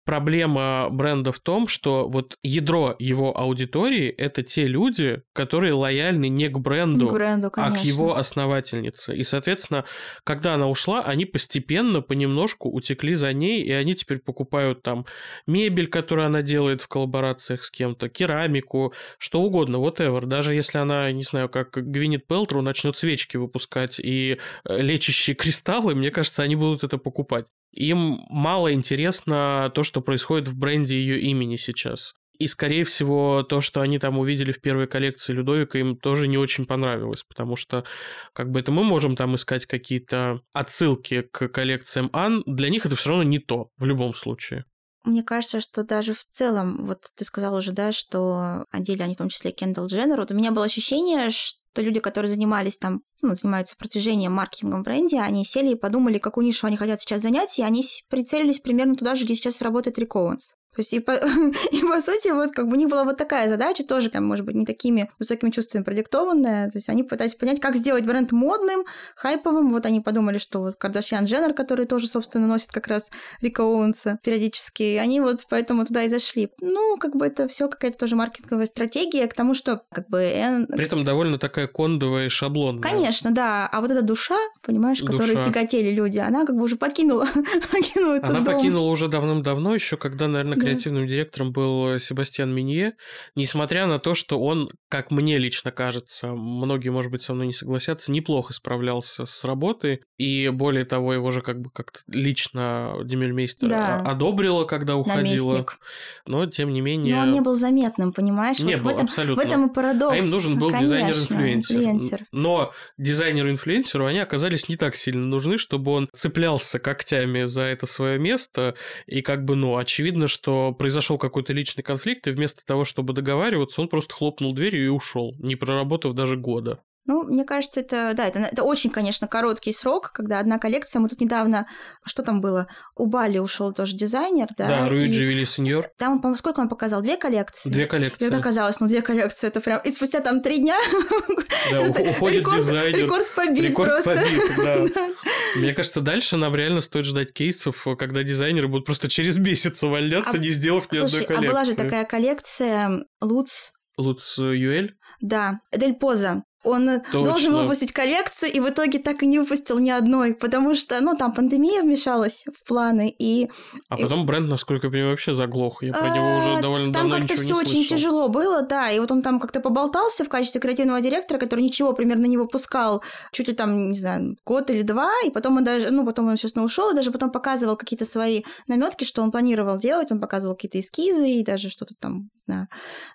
проблема 0.05 0.87
бренда 0.89 1.31
в 1.31 1.39
том, 1.39 1.67
что 1.67 2.07
вот 2.07 2.37
ядро 2.43 2.95
его 2.99 3.37
аудитории– 3.37 4.09
это 4.17 4.43
те 4.43 4.65
люди, 4.65 5.21
которые 5.33 5.73
лояльны 5.73 6.29
не 6.29 6.47
к 6.49 6.57
бренду, 6.59 7.05
не 7.05 7.09
к 7.09 7.13
бренду 7.13 7.51
а 7.55 7.71
к 7.71 7.83
его 7.83 8.15
основательнице. 8.15 9.15
И, 9.15 9.23
соответственно, 9.23 9.85
когда 10.23 10.55
она 10.55 10.67
ушла, 10.67 11.01
они 11.01 11.25
постепенно, 11.25 12.01
понемножку 12.01 12.69
утекли 12.69 13.15
за 13.15 13.33
ней, 13.33 13.61
и 13.61 13.71
они 13.71 13.95
теперь 13.95 14.19
покупают 14.19 14.81
там 14.81 15.05
мебель, 15.45 15.87
которую 15.87 16.25
она 16.27 16.41
делает 16.41 16.81
в 16.81 16.87
коллаборациях 16.87 17.63
с 17.63 17.71
кем-то, 17.71 18.09
керамику, 18.09 18.93
что 19.17 19.41
угодно, 19.41 19.77
whatever. 19.77 20.25
Даже 20.25 20.53
если 20.53 20.77
она, 20.77 21.11
не 21.11 21.23
знаю, 21.23 21.49
как 21.49 21.71
Гвинет 21.71 22.25
Пелтру 22.27 22.61
начнет 22.61 22.95
свечки 22.95 23.37
выпускать 23.37 23.99
и 23.99 24.37
э, 24.65 24.81
лечащие 24.81 25.35
кристаллы, 25.35 25.95
мне 25.95 26.11
кажется, 26.11 26.43
они 26.43 26.55
будут 26.55 26.83
это 26.83 26.97
покупать. 26.97 27.47
Им 27.73 28.25
мало 28.29 28.73
интересно 28.73 29.71
то, 29.73 29.83
что 29.83 29.90
происходит 29.99 30.47
в 30.47 30.57
бренде 30.57 30.95
ее 30.95 31.19
имени 31.19 31.57
сейчас. 31.57 32.13
И, 32.41 32.47
скорее 32.47 32.85
всего, 32.85 33.43
то, 33.43 33.61
что 33.61 33.81
они 33.81 33.99
там 33.99 34.17
увидели 34.17 34.51
в 34.51 34.61
первой 34.61 34.87
коллекции 34.87 35.31
Людовика, 35.31 35.77
им 35.77 35.95
тоже 35.95 36.27
не 36.27 36.39
очень 36.39 36.65
понравилось, 36.65 37.23
потому 37.23 37.55
что, 37.55 37.85
как 38.33 38.49
бы 38.49 38.59
это 38.59 38.71
мы 38.71 38.83
можем 38.83 39.15
там 39.15 39.35
искать 39.35 39.67
какие-то 39.67 40.41
отсылки 40.51 41.21
к 41.21 41.49
коллекциям 41.49 42.09
Ан, 42.13 42.41
для 42.47 42.69
них 42.69 42.87
это 42.87 42.95
все 42.95 43.09
равно 43.09 43.23
не 43.23 43.37
то, 43.37 43.69
в 43.77 43.85
любом 43.85 44.15
случае. 44.15 44.65
Мне 45.03 45.23
кажется, 45.23 45.61
что 45.61 45.83
даже 45.83 46.13
в 46.13 46.25
целом, 46.25 46.85
вот 46.85 47.05
ты 47.15 47.25
сказал 47.25 47.55
уже, 47.55 47.71
да, 47.71 47.91
что 47.91 48.65
одели 48.71 49.01
они 49.01 49.15
в 49.15 49.17
том 49.17 49.29
числе 49.29 49.51
Кендалл 49.51 49.87
Дженнер, 49.87 50.19
вот 50.19 50.31
у 50.31 50.35
меня 50.35 50.51
было 50.51 50.65
ощущение, 50.65 51.31
что 51.31 51.81
люди, 51.81 51.99
которые 51.99 52.31
занимались 52.31 52.77
там, 52.77 53.01
ну, 53.21 53.33
занимаются 53.33 53.75
продвижением 53.75 54.33
маркетингом 54.33 54.83
бренде, 54.83 55.19
они 55.19 55.43
сели 55.43 55.71
и 55.71 55.75
подумали, 55.75 56.19
какую 56.19 56.45
нишу 56.45 56.67
они 56.67 56.77
хотят 56.77 57.01
сейчас 57.01 57.23
занять, 57.23 57.57
и 57.57 57.63
они 57.63 57.83
прицелились 58.09 58.59
примерно 58.59 58.93
туда 58.95 59.15
же, 59.15 59.25
где 59.25 59.33
сейчас 59.33 59.61
работает 59.61 59.97
Рик 59.97 60.15
Оуэнс. 60.15 60.53
То 60.75 60.79
есть 60.79 60.93
и 60.93 60.99
по, 60.99 61.11
и 61.71 61.81
по 61.81 62.01
сути 62.01 62.31
вот 62.31 62.51
как 62.51 62.67
бы 62.67 62.73
у 62.73 62.79
них 62.79 62.89
была 62.89 63.03
вот 63.03 63.17
такая 63.17 63.49
задача, 63.49 63.83
тоже 63.83 64.09
там, 64.09 64.25
может 64.25 64.45
быть, 64.45 64.55
не 64.55 64.65
такими 64.65 65.11
высокими 65.19 65.49
чувствами 65.49 65.83
продиктованная. 65.83 66.69
То 66.69 66.77
есть 66.77 66.89
они 66.89 67.03
пытались 67.03 67.35
понять, 67.35 67.59
как 67.59 67.75
сделать 67.75 68.05
бренд 68.05 68.31
модным, 68.31 68.85
хайповым. 69.15 69.71
Вот 69.73 69.85
они 69.85 69.99
подумали, 69.99 70.37
что 70.37 70.59
вот 70.59 70.75
Кардашьян 70.75 71.25
Дженнер, 71.25 71.53
который 71.53 71.85
тоже, 71.85 72.07
собственно, 72.07 72.47
носит 72.47 72.71
как 72.71 72.87
раз 72.87 73.11
Рика 73.41 73.61
Оуэнса 73.61 74.19
периодически, 74.23 74.97
они 74.97 75.19
вот 75.19 75.45
поэтому 75.49 75.85
туда 75.85 76.03
и 76.03 76.09
зашли. 76.09 76.49
Ну, 76.61 76.97
как 76.97 77.15
бы 77.15 77.25
это 77.25 77.47
все 77.47 77.67
какая-то 77.67 77.97
тоже 77.97 78.15
маркетинговая 78.15 78.65
стратегия 78.65 79.27
к 79.27 79.33
тому, 79.33 79.53
что 79.53 79.81
как 79.91 80.07
бы... 80.07 80.21
При 80.69 80.85
этом 80.85 81.03
довольно 81.03 81.37
такая 81.37 81.67
кондовая 81.67 82.27
и 82.27 82.29
шаблонная. 82.29 82.81
Конечно, 82.81 83.31
да. 83.31 83.67
А 83.71 83.81
вот 83.81 83.91
эта 83.91 84.01
душа, 84.01 84.37
понимаешь, 84.61 84.99
душа. 84.99 85.11
которой 85.11 85.43
тяготели 85.43 85.91
люди, 85.91 86.19
она 86.19 86.45
как 86.45 86.55
бы 86.55 86.63
уже 86.63 86.77
покинула, 86.77 87.27
покинула 87.71 88.19
Она 88.23 88.39
дом. 88.39 88.45
покинула 88.45 88.89
уже 88.89 89.07
давным-давно, 89.09 89.75
еще 89.75 89.97
когда, 89.97 90.27
наверное, 90.27 90.60
креативным 90.61 91.07
директором 91.07 91.51
был 91.51 91.99
Себастьян 91.99 92.53
Минье, 92.53 92.93
несмотря 93.35 93.87
на 93.87 93.99
то, 93.99 94.13
что 94.13 94.39
он, 94.39 94.69
как 94.89 95.11
мне 95.11 95.37
лично 95.37 95.71
кажется, 95.71 96.27
многие, 96.27 96.89
может 96.89 97.11
быть, 97.11 97.21
со 97.21 97.33
мной 97.33 97.47
не 97.47 97.53
согласятся, 97.53 98.11
неплохо 98.11 98.53
справлялся 98.53 99.25
с 99.25 99.43
работой, 99.43 100.01
и 100.17 100.49
более 100.49 100.85
того, 100.85 101.13
его 101.13 101.31
же 101.31 101.41
как 101.41 101.59
бы 101.59 101.69
как-то 101.71 101.99
лично 102.07 102.95
Демельмейстер 103.03 103.69
да. 103.69 104.01
одобрила, 104.01 104.65
когда 104.65 104.95
уходила. 104.95 105.51
Наместник. 105.51 105.79
Но, 106.25 106.45
тем 106.45 106.73
не 106.73 106.81
менее... 106.81 107.15
Но 107.15 107.21
он 107.21 107.31
не 107.31 107.41
был 107.41 107.55
заметным, 107.55 108.13
понимаешь? 108.13 108.59
Не 108.59 108.75
вот 108.75 108.83
был, 108.83 108.89
в 108.89 108.93
этом, 108.93 109.05
абсолютно. 109.05 109.43
В 109.43 109.45
этом 109.45 109.69
и 109.69 109.73
парадокс. 109.73 110.13
А 110.13 110.17
им 110.17 110.29
нужен 110.29 110.59
был 110.59 110.71
дизайнер-инфлюенсер. 110.71 112.25
Но 112.31 112.73
дизайнеру-инфлюенсеру 112.97 114.05
они 114.05 114.19
оказались 114.19 114.69
не 114.69 114.75
так 114.75 114.95
сильно 114.95 115.25
нужны, 115.25 115.57
чтобы 115.57 115.91
он 115.91 116.09
цеплялся 116.13 116.79
когтями 116.79 117.45
за 117.45 117.63
это 117.63 117.85
свое 117.85 118.19
место, 118.19 118.75
и 119.05 119.21
как 119.21 119.43
бы, 119.45 119.55
ну, 119.55 119.77
очевидно, 119.77 120.27
что 120.27 120.50
что 120.51 120.73
произошел 120.73 121.17
какой-то 121.17 121.53
личный 121.53 121.81
конфликт, 121.81 122.27
и 122.27 122.31
вместо 122.31 122.65
того, 122.65 122.83
чтобы 122.83 123.13
договариваться, 123.13 123.79
он 123.79 123.87
просто 123.87 124.13
хлопнул 124.13 124.53
дверью 124.53 124.85
и 124.85 124.89
ушел, 124.89 125.33
не 125.39 125.55
проработав 125.55 126.13
даже 126.13 126.35
года. 126.35 126.83
Ну, 127.05 127.23
мне 127.23 127.43
кажется, 127.43 127.79
это, 127.79 128.13
да, 128.15 128.27
это, 128.27 128.39
это 128.39 128.63
очень, 128.63 128.91
конечно, 128.91 129.27
короткий 129.27 129.73
срок, 129.73 130.11
когда 130.11 130.39
одна 130.39 130.59
коллекция, 130.59 130.99
мы 130.99 131.09
тут 131.09 131.19
недавно, 131.19 131.65
что 132.05 132.21
там 132.21 132.41
было, 132.41 132.67
у 132.95 133.07
Бали 133.07 133.39
ушел 133.39 133.73
тоже 133.73 133.95
дизайнер, 133.95 134.47
да. 134.57 134.67
Да, 134.67 134.89
Руиджи 134.89 135.25
Вилли 135.25 135.45
Сеньор. 135.45 135.87
Там, 135.97 136.19
по-моему, 136.19 136.37
сколько 136.37 136.59
он 136.59 136.69
показал? 136.69 137.01
Две 137.01 137.17
коллекции? 137.17 137.69
Две 137.69 137.87
коллекции. 137.87 138.23
И 138.23 138.27
это 138.27 138.37
оказалось, 138.37 138.79
ну, 138.79 138.87
две 138.87 139.01
коллекции, 139.01 139.47
это 139.47 139.61
прям, 139.61 139.81
и 139.83 139.91
спустя 139.91 140.19
там 140.19 140.41
три 140.41 140.59
дня 140.59 140.77
да, 141.71 141.81
уходит 141.89 142.41
рекорд, 142.41 142.57
дизайнер. 142.57 142.99
Рекорд 142.99 143.31
побит 143.33 143.63
рекорд 143.63 144.03
просто. 144.03 144.21
побит, 144.21 144.41
да. 144.95 145.09
Мне 145.55 145.73
кажется, 145.73 146.01
дальше 146.01 146.37
нам 146.37 146.55
реально 146.55 146.81
стоит 146.81 147.05
ждать 147.05 147.33
кейсов, 147.33 147.85
когда 147.97 148.21
дизайнеры 148.23 148.67
будут 148.67 148.85
просто 148.85 149.09
через 149.09 149.37
месяц 149.37 149.83
увольняться, 149.83 150.37
а, 150.37 150.39
не 150.39 150.49
сделав 150.49 150.91
ни 150.91 150.99
слушай, 150.99 151.23
одной 151.23 151.25
коллекции. 151.25 151.47
а 151.47 151.51
была 151.51 151.65
же 151.65 151.75
такая 151.75 152.05
коллекция 152.05 153.05
Луц 153.21 153.71
Луц 153.97 154.37
Юэль? 154.37 154.95
Да, 155.19 155.59
Эдель 155.71 155.93
Поза. 155.93 156.43
Он 156.63 157.01
Точно. 157.01 157.23
должен 157.23 157.55
выпустить 157.55 157.91
коллекцию, 157.91 158.51
и 158.51 158.59
в 158.59 158.69
итоге 158.69 158.99
так 158.99 159.23
и 159.23 159.25
не 159.25 159.39
выпустил 159.39 159.79
ни 159.79 159.89
одной, 159.89 160.35
потому 160.35 160.75
что, 160.75 161.01
ну, 161.01 161.15
там 161.15 161.33
пандемия 161.33 161.81
вмешалась 161.81 162.45
в 162.45 162.67
планы, 162.67 163.13
и... 163.17 163.49
А 163.89 163.97
потом 163.97 164.27
бренд, 164.27 164.47
насколько 164.47 164.87
я 164.87 164.91
понимаю, 164.91 165.11
вообще 165.11 165.33
заглох. 165.33 165.81
Я 165.81 165.93
про 165.93 166.09
него 166.09 166.37
уже 166.37 166.57
а, 166.57 166.61
довольно 166.61 166.93
там 166.93 167.09
давно 167.09 167.17
Там 167.17 167.27
как-то 167.27 167.41
все 167.41 167.55
очень 167.55 167.85
тяжело 167.85 168.27
было, 168.27 168.61
да, 168.61 168.91
и 168.91 168.99
вот 168.99 169.09
он 169.11 169.23
там 169.23 169.39
как-то 169.39 169.59
поболтался 169.59 170.23
в 170.23 170.29
качестве 170.29 170.61
креативного 170.61 171.01
директора, 171.01 171.39
который 171.39 171.61
ничего 171.61 171.93
примерно 171.93 172.27
не 172.27 172.37
выпускал 172.37 173.01
чуть 173.31 173.47
ли 173.47 173.53
там, 173.55 173.91
не 173.91 173.99
знаю, 173.99 174.35
год 174.45 174.69
или 174.69 174.83
два, 174.83 175.11
и 175.25 175.31
потом 175.31 175.57
он 175.57 175.63
даже, 175.63 175.89
ну, 175.89 176.05
потом 176.05 176.27
он, 176.27 176.35
честно, 176.37 176.63
ушел, 176.63 176.91
и 176.91 176.95
даже 176.95 177.11
потом 177.11 177.31
показывал 177.31 177.75
какие-то 177.75 178.05
свои 178.05 178.43
наметки, 178.67 179.03
что 179.03 179.23
он 179.23 179.31
планировал 179.31 179.77
делать, 179.77 180.11
он 180.11 180.19
показывал 180.19 180.55
какие-то 180.55 180.79
эскизы 180.79 181.27
и 181.27 181.43
даже 181.43 181.69
что-то 181.69 181.95
там, 181.99 182.29
не 182.35 182.39
знаю. 182.45 182.67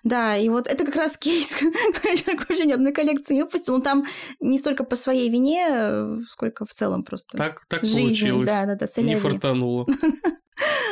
Да, 0.03 0.35
и 0.35 0.49
вот 0.49 0.67
это 0.67 0.85
как 0.85 0.95
раз 0.97 1.17
кейс, 1.19 1.61
ни 1.61 2.71
одной 2.73 2.91
коллекции 2.91 3.36
не 3.37 3.43
выпустил, 3.43 3.77
но 3.77 3.83
там 3.83 4.05
не 4.39 4.57
столько 4.57 4.83
по 4.83 4.95
своей 4.95 5.29
вине, 5.29 5.67
э, 5.69 6.19
сколько 6.27 6.65
в 6.65 6.73
целом 6.73 7.03
просто. 7.03 7.37
Так, 7.37 7.65
так 7.67 7.83
жизнь, 7.83 8.01
получилось. 8.01 8.47
Да, 8.47 8.65
да, 8.65 8.75
да, 8.75 9.01
не 9.01 9.15
фартануло. 9.15 9.85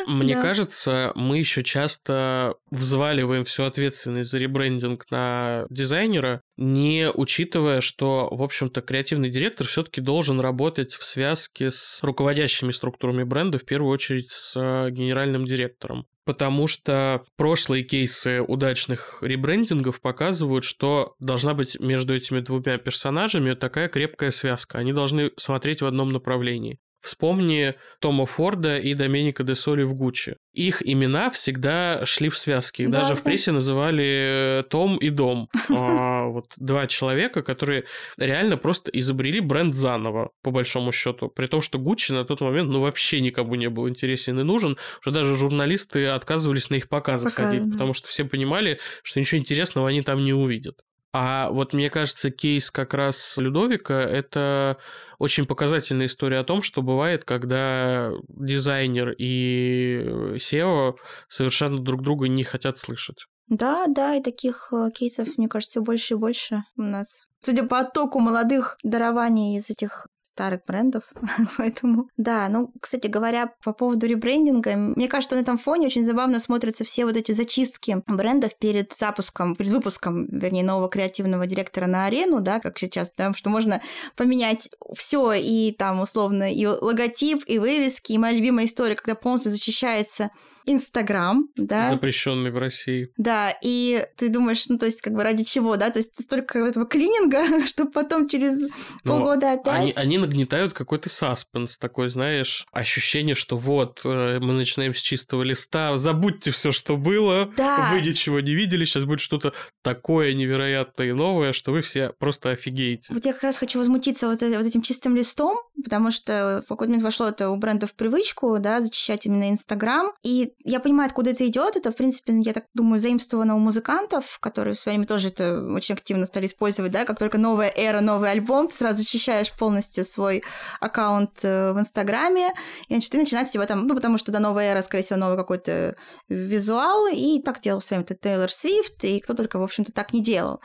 Мне 0.08 0.36
да. 0.36 0.42
кажется, 0.42 1.12
мы 1.16 1.40
еще 1.40 1.64
часто 1.64 2.56
взваливаем 2.70 3.44
всю 3.44 3.64
ответственность 3.64 4.30
за 4.30 4.38
ребрендинг 4.38 5.06
на 5.10 5.66
дизайнера, 5.70 6.42
не 6.58 7.10
учитывая, 7.12 7.82
что, 7.82 8.30
в 8.32 8.44
общем-то, 8.44 8.82
креативный 8.82 9.30
директор 9.30 9.66
все-таки 9.66 10.02
должен 10.02 10.40
работать 10.40 10.94
в 10.94 11.04
связке 11.04 11.72
с 11.72 12.00
руководящими 12.04 12.72
структурами 12.72 13.24
бренда, 13.24 13.58
в 13.58 13.66
первую 13.66 13.92
очередь 13.92 14.30
с 14.30 14.56
э, 14.56 14.92
генеральным 14.92 15.46
директором 15.46 16.06
потому 16.26 16.68
что 16.68 17.24
прошлые 17.38 17.84
кейсы 17.84 18.42
удачных 18.42 19.20
ребрендингов 19.22 20.02
показывают, 20.02 20.64
что 20.66 21.14
должна 21.20 21.54
быть 21.54 21.80
между 21.80 22.16
этими 22.16 22.40
двумя 22.40 22.78
персонажами 22.80 23.54
такая 23.54 23.88
крепкая 23.88 24.32
связка. 24.32 24.80
Они 24.80 24.92
должны 24.92 25.32
смотреть 25.38 25.82
в 25.82 25.86
одном 25.86 26.12
направлении. 26.12 26.80
Вспомни 27.06 27.76
Тома 28.00 28.26
Форда 28.26 28.78
и 28.78 28.96
Доменика 28.96 29.44
де 29.44 29.54
Соли 29.54 29.84
в 29.84 29.94
Гуччи. 29.94 30.38
Их 30.54 30.82
имена 30.84 31.30
всегда 31.30 32.04
шли 32.06 32.30
в 32.30 32.38
связке. 32.38 32.84
Их 32.84 32.90
да, 32.90 33.02
даже 33.02 33.14
да. 33.14 33.16
в 33.16 33.24
прессе 33.24 33.52
называли 33.52 34.62
э, 34.62 34.64
Том 34.70 34.98
и 34.98 35.10
Дом. 35.10 35.48
А, 35.70 36.26
вот 36.26 36.54
два 36.58 36.88
человека, 36.88 37.44
которые 37.44 37.84
реально 38.18 38.58
просто 38.58 38.90
изобрели 38.92 39.40
бренд 39.40 39.76
заново, 39.76 40.32
по 40.42 40.52
большому 40.52 40.92
счету. 40.92 41.30
При 41.30 41.48
том, 41.48 41.62
что 41.62 41.78
Гуччи 41.78 42.12
на 42.12 42.26
тот 42.26 42.42
момент 42.42 42.70
ну 42.70 42.82
вообще 42.82 43.22
никому 43.22 43.56
не 43.56 43.70
был 43.70 43.88
интересен 43.88 44.40
и 44.40 44.44
нужен. 44.44 44.78
Что 45.02 45.12
даже 45.12 45.36
журналисты 45.36 46.08
отказывались 46.08 46.70
на 46.70 46.76
их 46.76 46.90
показы 46.90 47.30
Пока, 47.30 47.46
ходить, 47.46 47.66
да. 47.66 47.72
потому 47.74 47.94
что 47.94 48.08
все 48.08 48.26
понимали, 48.26 48.80
что 49.04 49.20
ничего 49.20 49.40
интересного 49.40 49.90
они 49.90 50.02
там 50.02 50.24
не 50.24 50.34
увидят. 50.34 50.80
А 51.18 51.50
вот 51.50 51.72
мне 51.72 51.90
кажется, 51.90 52.30
кейс 52.30 52.70
как 52.70 52.94
раз 52.94 53.38
Людовика— 53.38 53.94
это 54.02 54.76
очень 55.18 55.46
показательная 55.46 56.08
история 56.08 56.40
о 56.40 56.44
том, 56.44 56.62
что 56.62 56.82
бывает, 56.82 57.24
когда 57.24 58.12
дизайнер 58.28 59.16
и 59.18 60.04
SEO 60.36 60.96
совершенно 61.30 61.80
друг 61.80 62.02
друга 62.02 62.28
не 62.28 62.44
хотят 62.44 62.80
слышать. 62.80 63.28
Да, 63.48 63.86
да, 63.88 64.16
и 64.16 64.22
таких 64.22 64.74
э, 64.74 64.90
кейсов, 64.94 65.38
мне 65.38 65.48
кажется, 65.48 65.80
все 65.80 65.82
больше 65.82 66.16
и 66.16 66.18
больше 66.18 66.64
у 66.76 66.82
нас. 66.82 67.28
Судя 67.40 67.66
по 67.66 67.80
оттоку 67.80 68.20
молодых 68.20 68.76
дарований 68.84 69.58
из 69.58 69.70
этих 69.70 70.08
старых 70.36 70.66
брендов, 70.68 71.04
поэтому 71.58 72.10
да, 72.18 72.50
ну, 72.50 72.74
кстати 72.82 73.08
говоря, 73.08 73.54
по 73.64 73.72
поводу 73.72 74.06
ребрендинга, 74.06 74.76
мне 74.76 75.08
кажется, 75.08 75.38
на 75.38 75.40
этом 75.40 75.58
фоне 75.58 75.88
очень 75.88 76.06
забавно 76.06 76.42
смотрятся 76.42 76.84
все 76.84 77.06
вот 77.06 77.16
эти 77.16 77.32
зачистки 77.32 78.04
брендов 78.06 78.58
перед 78.58 78.94
запуском, 78.94 79.56
перед 79.56 79.72
выпуском, 79.72 80.26
вернее, 80.28 80.66
нового 80.66 80.90
креативного 80.90 81.48
директора 81.48 81.88
на 81.88 82.06
арену, 82.06 82.42
да, 82.42 82.60
как 82.60 82.78
сейчас, 82.78 83.14
да, 83.18 83.34
что 83.34 83.50
можно 83.50 83.82
поменять 84.18 84.70
все 84.94 85.32
и 85.32 85.72
там 85.72 86.02
условно 86.02 86.52
и 86.52 86.66
логотип, 86.66 87.44
и 87.48 87.58
вывески, 87.58 88.12
и 88.12 88.18
моя 88.18 88.34
любимая 88.34 88.66
история, 88.66 88.96
когда 88.96 89.16
полностью 89.16 89.54
зачищается 89.54 90.32
Инстаграм, 90.66 91.48
да. 91.56 91.90
Запрещенный 91.90 92.52
в 92.52 92.58
России. 92.58 93.10
Да, 93.18 93.54
и 93.62 94.06
ты 94.18 94.30
думаешь, 94.30 94.68
ну, 94.68 94.78
то 94.78 94.86
есть, 94.86 95.02
как 95.02 95.14
бы 95.14 95.24
ради 95.24 95.44
чего, 95.44 95.76
да? 95.76 95.90
То 95.90 96.00
есть, 96.00 96.22
столько 96.22 96.60
этого 96.60 96.86
клининга, 96.86 97.66
чтобы 97.66 97.92
потом 97.92 98.28
через 98.28 98.62
Но 99.04 99.18
полгода 99.18 99.54
опять... 99.54 99.74
Они, 99.74 99.94
они 99.96 100.18
нагнетают 100.18 100.74
какой-то 100.74 101.10
саспенс, 101.10 101.78
такой, 101.78 102.10
знаешь, 102.10 102.66
ощущение, 102.72 103.36
что 103.36 103.58
вот, 103.58 104.02
э, 104.04 104.40
мы 104.40 104.54
начинаем 104.54 104.94
с 104.94 105.00
чистого 105.00 105.44
листа, 105.44 105.96
забудьте 105.98 106.52
все, 106.52 106.72
что 106.72 106.98
было, 106.98 107.52
да. 107.58 107.92
вы 107.94 108.02
ничего 108.02 108.40
не 108.40 108.54
видели, 108.56 108.86
сейчас 108.86 109.06
будет 109.06 109.20
что-то 109.20 109.54
такое 109.82 110.34
невероятное 110.34 111.10
и 111.10 111.12
новое, 111.12 111.52
что 111.52 111.72
вы 111.72 111.82
все 111.82 112.14
просто 112.18 112.52
офигеете. 112.52 113.14
Вот 113.14 113.26
я 113.26 113.34
как 113.34 113.44
раз 113.44 113.58
хочу 113.58 113.80
возмутиться 113.80 114.28
вот, 114.28 114.42
вот 114.42 114.66
этим 114.66 114.82
чистым 114.82 115.16
листом, 115.16 115.58
потому 115.84 116.12
что 116.12 116.64
в 116.66 116.70
какой-то 116.70 116.90
момент 116.90 117.04
вошло 117.04 117.28
это 117.28 117.50
у 117.50 117.58
брендов 117.58 117.92
в 117.92 117.96
привычку, 117.96 118.58
да, 118.60 118.82
зачищать 118.82 119.26
именно 119.26 119.50
Инстаграм, 119.50 120.12
и 120.24 120.54
я 120.64 120.80
понимаю, 120.80 121.08
откуда 121.08 121.32
это 121.32 121.48
идет. 121.48 121.76
Это, 121.76 121.92
в 121.92 121.96
принципе, 121.96 122.34
я 122.42 122.54
так 122.54 122.66
думаю, 122.74 123.00
заимствовано 123.00 123.56
у 123.56 123.60
музыкантов, 123.60 124.40
которые 124.40 124.74
в 124.74 124.80
свое 124.80 124.98
время 124.98 125.08
тоже 125.08 125.28
это 125.28 125.62
очень 125.62 125.94
активно 125.94 126.26
стали 126.26 126.48
использовать, 126.48 126.92
да, 126.92 127.06
как 127.06 127.20
только 127.20 127.38
новая 127.38 127.72
эра, 127.76 128.02
новый 128.02 128.32
альбом, 128.32 128.68
ты 128.68 128.76
сразу 128.76 128.98
защищаешь 128.98 129.52
полностью 129.52 130.04
свой 130.06 130.44
аккаунт 130.80 131.44
э, 131.44 131.72
в 131.72 131.80
Инстаграме, 131.80 132.54
и 132.88 132.94
значит, 132.94 133.12
ты 133.12 133.18
начинаешь 133.18 133.50
себя 133.50 133.66
там, 133.68 133.86
ну, 133.86 133.94
потому 133.94 134.18
что 134.18 134.32
да, 134.32 134.40
новая 134.40 134.72
эра, 134.72 134.82
скорее 134.82 135.04
всего, 135.04 135.20
новый 135.20 135.38
какой-то 135.38 135.96
визуал, 136.30 137.08
и 137.08 137.42
так 137.42 137.62
делал 137.62 137.82
с 137.82 137.92
вами 137.92 138.04
Тейлор 138.04 138.52
Свифт, 138.52 139.04
и 139.04 139.20
кто 139.20 139.34
только, 139.34 139.60
в 139.60 139.64
общем-то, 139.64 139.92
так 139.92 140.14
не 140.14 140.24
делал. 140.24 140.62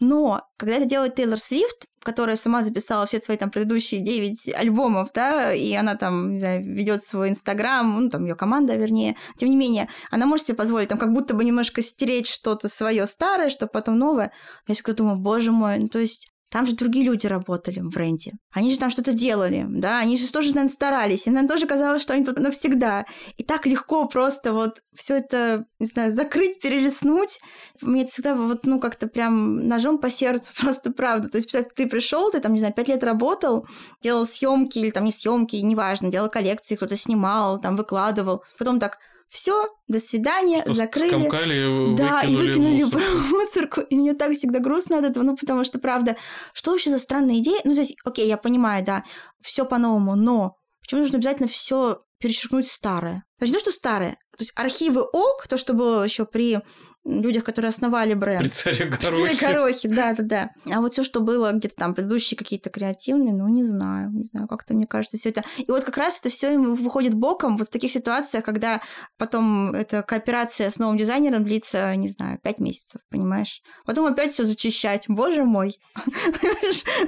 Но 0.00 0.42
когда 0.56 0.76
это 0.76 0.86
делает 0.86 1.14
Тейлор 1.14 1.38
Свифт, 1.38 1.86
которая 2.02 2.36
сама 2.36 2.62
записала 2.62 3.06
все 3.06 3.20
свои 3.20 3.36
там 3.36 3.50
предыдущие 3.50 4.02
9 4.02 4.54
альбомов, 4.54 5.10
да, 5.14 5.52
и 5.52 5.72
она 5.74 5.96
там, 5.96 6.32
не 6.32 6.38
знаю, 6.38 6.64
ведет 6.64 7.02
свой 7.02 7.30
инстаграм, 7.30 8.02
ну, 8.02 8.10
там 8.10 8.24
ее 8.24 8.34
команда, 8.34 8.76
вернее, 8.76 9.16
тем 9.36 9.50
не 9.50 9.56
менее, 9.56 9.88
она 10.10 10.26
может 10.26 10.46
себе 10.46 10.56
позволить 10.56 10.88
там 10.88 10.98
как 10.98 11.12
будто 11.12 11.34
бы 11.34 11.44
немножко 11.44 11.82
стереть 11.82 12.28
что-то 12.28 12.68
свое 12.68 13.06
старое, 13.06 13.48
чтобы 13.48 13.72
потом 13.72 13.98
новое. 13.98 14.32
Я 14.68 14.74
всегда 14.74 14.92
думаю, 14.92 15.16
боже 15.16 15.50
мой, 15.50 15.78
ну, 15.78 15.88
то 15.88 15.98
есть 15.98 16.33
там 16.54 16.66
же 16.66 16.76
другие 16.76 17.04
люди 17.04 17.26
работали 17.26 17.80
в 17.80 17.88
бренде. 17.88 18.34
Они 18.52 18.70
же 18.70 18.78
там 18.78 18.88
что-то 18.88 19.12
делали, 19.12 19.66
да, 19.68 19.98
они 19.98 20.16
же 20.16 20.30
тоже, 20.30 20.50
наверное, 20.50 20.68
старались. 20.68 21.26
Им, 21.26 21.32
наверное, 21.32 21.52
тоже 21.52 21.66
казалось, 21.66 22.00
что 22.00 22.14
они 22.14 22.24
тут 22.24 22.38
навсегда. 22.38 23.06
И 23.36 23.42
так 23.42 23.66
легко 23.66 24.06
просто 24.06 24.52
вот 24.52 24.84
все 24.94 25.16
это, 25.16 25.66
не 25.80 25.86
знаю, 25.86 26.14
закрыть, 26.14 26.60
перелистнуть. 26.60 27.40
Мне 27.80 28.02
это 28.02 28.12
всегда 28.12 28.36
вот, 28.36 28.66
ну, 28.66 28.78
как-то 28.78 29.08
прям 29.08 29.66
ножом 29.66 29.98
по 29.98 30.08
сердцу, 30.08 30.52
просто 30.60 30.92
правда. 30.92 31.28
То 31.28 31.38
есть, 31.38 31.50
представь, 31.50 31.74
ты 31.74 31.88
пришел, 31.88 32.30
ты 32.30 32.38
там, 32.38 32.52
не 32.52 32.60
знаю, 32.60 32.72
пять 32.72 32.86
лет 32.86 33.02
работал, 33.02 33.66
делал 34.00 34.24
съемки 34.24 34.78
или 34.78 34.90
там 34.92 35.06
не 35.06 35.12
съемки, 35.12 35.56
неважно, 35.56 36.08
делал 36.08 36.28
коллекции, 36.28 36.76
кто-то 36.76 36.96
снимал, 36.96 37.60
там 37.60 37.74
выкладывал. 37.74 38.44
Потом 38.58 38.78
так, 38.78 38.98
все, 39.34 39.68
до 39.88 39.98
свидания, 39.98 40.62
Что 40.62 40.74
закрыли. 40.74 41.08
Скомкали, 41.08 41.96
да, 41.96 42.20
и 42.20 42.36
выкинули 42.36 42.84
в 42.84 42.94
мусорку. 42.94 43.28
мусорку. 43.30 43.80
И 43.80 43.96
мне 43.96 44.14
так 44.14 44.32
всегда 44.32 44.60
грустно 44.60 44.98
от 44.98 45.04
этого, 45.04 45.24
ну, 45.24 45.36
потому 45.36 45.64
что, 45.64 45.80
правда, 45.80 46.16
что 46.52 46.70
вообще 46.70 46.90
за 46.90 47.00
странная 47.00 47.40
идея? 47.40 47.60
Ну, 47.64 47.74
то 47.74 47.80
есть, 47.80 47.96
окей, 48.04 48.28
я 48.28 48.36
понимаю, 48.36 48.84
да, 48.84 49.02
все 49.42 49.64
по-новому, 49.64 50.14
но 50.14 50.54
почему 50.80 51.00
нужно 51.00 51.18
обязательно 51.18 51.48
все 51.48 51.98
перечеркнуть 52.20 52.68
старое? 52.68 53.24
Значит, 53.38 53.56
то, 53.56 53.60
что 53.60 53.72
старое, 53.72 54.12
то 54.12 54.42
есть 54.42 54.52
архивы 54.54 55.02
ок, 55.02 55.48
то, 55.48 55.56
что 55.56 55.74
было 55.74 56.04
еще 56.04 56.26
при 56.26 56.60
людях, 57.04 57.44
которые 57.44 57.68
основали 57.70 58.14
бренд. 58.14 58.40
При 58.40 58.48
царе 58.48 58.86
Горохе. 58.86 59.36
Царе 59.36 59.36
Горохе, 59.36 59.88
да, 59.88 60.12
да, 60.14 60.22
да. 60.22 60.50
А 60.72 60.80
вот 60.80 60.92
все, 60.92 61.02
что 61.02 61.20
было 61.20 61.52
где-то 61.52 61.76
там 61.76 61.94
предыдущие 61.94 62.36
какие-то 62.38 62.70
креативные, 62.70 63.32
ну, 63.32 63.48
не 63.48 63.64
знаю, 63.64 64.10
не 64.10 64.24
знаю, 64.24 64.48
как-то 64.48 64.74
мне 64.74 64.86
кажется, 64.86 65.18
все 65.18 65.30
это. 65.30 65.42
И 65.58 65.70
вот 65.70 65.84
как 65.84 65.96
раз 65.96 66.18
это 66.20 66.28
все 66.30 66.58
выходит 66.58 67.14
боком 67.14 67.56
вот 67.56 67.68
в 67.68 67.70
таких 67.70 67.90
ситуациях, 67.90 68.44
когда 68.44 68.80
потом 69.18 69.72
эта 69.74 70.02
кооперация 70.02 70.70
с 70.70 70.78
новым 70.78 70.96
дизайнером 70.96 71.44
длится, 71.44 71.94
не 71.96 72.08
знаю, 72.08 72.38
пять 72.42 72.58
месяцев, 72.58 73.00
понимаешь? 73.10 73.60
Потом 73.84 74.06
опять 74.06 74.32
все 74.32 74.44
зачищать. 74.44 75.04
Боже 75.08 75.44
мой. 75.44 75.78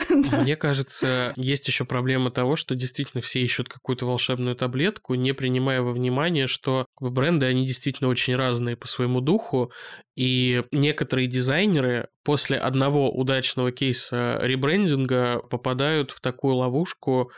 Мне 0.09 0.56
кажется, 0.56 1.32
есть 1.37 1.66
еще 1.68 1.85
проблема 1.85 2.30
того, 2.30 2.56
что 2.56 2.74
действительно 2.74 3.22
все 3.22 3.40
ищут 3.40 3.68
какую-то 3.68 4.06
волшебную 4.06 4.56
таблетку, 4.56 5.14
не 5.14 5.32
принимая 5.32 5.82
во 5.82 5.92
внимание, 5.92 6.46
что 6.46 6.86
бренды, 7.00 7.46
они 7.46 7.66
действительно 7.66 8.09
очень 8.09 8.37
разные 8.37 8.76
по 8.76 8.87
своему 8.87 9.20
духу, 9.20 9.72
и 10.16 10.64
некоторые 10.72 11.28
дизайнеры 11.28 12.09
после 12.24 12.59
одного 12.59 13.11
удачного 13.11 13.72
кейса 13.72 14.38
ребрендинга 14.42 15.40
попадают 15.50 16.11
в 16.11 16.20
такую 16.20 16.56
ловушку, 16.56 17.30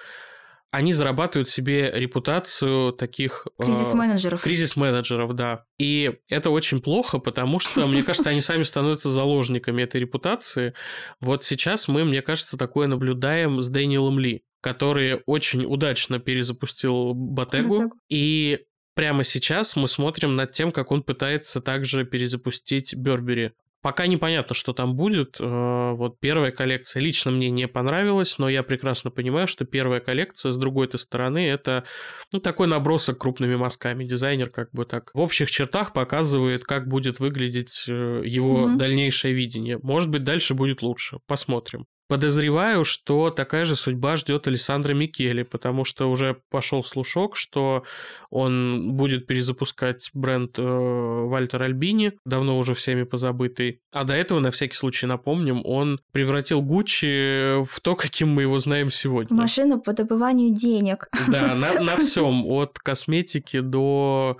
они 0.70 0.92
зарабатывают 0.92 1.48
себе 1.48 1.90
репутацию 1.90 2.92
таких... 2.92 3.46
Э, 3.58 3.64
кризис-менеджеров. 3.64 4.40
Э, 4.40 4.44
кризис-менеджеров, 4.44 5.32
да. 5.34 5.64
И 5.78 6.18
это 6.28 6.50
очень 6.50 6.82
плохо, 6.82 7.18
потому 7.18 7.58
что, 7.58 7.86
мне 7.86 8.02
кажется, 8.02 8.30
они 8.30 8.42
сами 8.42 8.64
становятся 8.64 9.08
заложниками 9.08 9.82
этой 9.82 10.00
репутации. 10.00 10.74
Вот 11.20 11.42
сейчас 11.42 11.88
мы, 11.88 12.04
мне 12.04 12.20
кажется, 12.20 12.58
такое 12.58 12.86
наблюдаем 12.86 13.62
с 13.62 13.68
Дэниелом 13.68 14.18
Ли 14.18 14.42
который 14.60 15.22
очень 15.26 15.64
удачно 15.64 16.18
перезапустил 16.18 17.14
Ботегу, 17.14 17.76
Ботегу. 17.76 17.96
и 18.08 18.58
прямо 18.98 19.22
сейчас 19.22 19.76
мы 19.76 19.86
смотрим 19.86 20.34
над 20.34 20.50
тем, 20.50 20.72
как 20.72 20.90
он 20.90 21.04
пытается 21.04 21.60
также 21.60 22.04
перезапустить 22.04 22.96
Бербери. 22.96 23.52
Пока 23.80 24.08
непонятно, 24.08 24.56
что 24.56 24.72
там 24.72 24.96
будет. 24.96 25.36
Э, 25.38 25.92
вот 25.92 26.18
первая 26.18 26.50
коллекция 26.50 27.00
лично 27.00 27.30
мне 27.30 27.48
не 27.48 27.68
понравилась, 27.68 28.38
но 28.38 28.48
я 28.48 28.64
прекрасно 28.64 29.12
понимаю, 29.12 29.46
что 29.46 29.64
первая 29.64 30.00
коллекция, 30.00 30.50
с 30.50 30.56
другой-то 30.56 30.98
стороны, 30.98 31.48
это 31.48 31.84
ну, 32.32 32.40
такой 32.40 32.66
набросок 32.66 33.18
крупными 33.18 33.54
мазками. 33.54 34.02
Дизайнер 34.02 34.50
как 34.50 34.72
бы 34.72 34.84
так 34.84 35.12
в 35.14 35.20
общих 35.20 35.48
чертах 35.48 35.92
показывает, 35.92 36.64
как 36.64 36.88
будет 36.88 37.20
выглядеть 37.20 37.84
э, 37.86 38.22
его 38.24 38.66
mm-hmm. 38.66 38.76
дальнейшее 38.78 39.32
видение. 39.32 39.78
Может 39.80 40.10
быть, 40.10 40.24
дальше 40.24 40.54
будет 40.54 40.82
лучше. 40.82 41.20
Посмотрим. 41.28 41.86
Подозреваю, 42.08 42.86
что 42.86 43.28
такая 43.28 43.66
же 43.66 43.76
судьба 43.76 44.16
ждет 44.16 44.48
Александра 44.48 44.94
Микеле, 44.94 45.44
потому 45.44 45.84
что 45.84 46.10
уже 46.10 46.38
пошел 46.48 46.82
слушок, 46.82 47.36
что 47.36 47.84
он 48.30 48.92
будет 48.92 49.26
перезапускать 49.26 50.08
бренд 50.14 50.58
э, 50.58 50.62
Вальтер 50.62 51.62
Альбини, 51.62 52.14
давно 52.24 52.56
уже 52.56 52.72
всеми 52.72 53.02
позабытый. 53.02 53.82
А 53.92 54.04
до 54.04 54.14
этого, 54.14 54.40
на 54.40 54.50
всякий 54.50 54.74
случай 54.74 55.04
напомним, 55.04 55.60
он 55.66 56.00
превратил 56.12 56.62
Гуччи 56.62 57.62
в 57.62 57.78
то, 57.80 57.94
каким 57.94 58.30
мы 58.30 58.42
его 58.42 58.58
знаем 58.58 58.90
сегодня. 58.90 59.36
Машину 59.36 59.78
по 59.78 59.92
добыванию 59.92 60.54
денег. 60.54 61.08
Да, 61.28 61.54
на, 61.54 61.74
на 61.80 61.96
всем, 61.96 62.46
от 62.46 62.78
косметики 62.78 63.60
до 63.60 64.38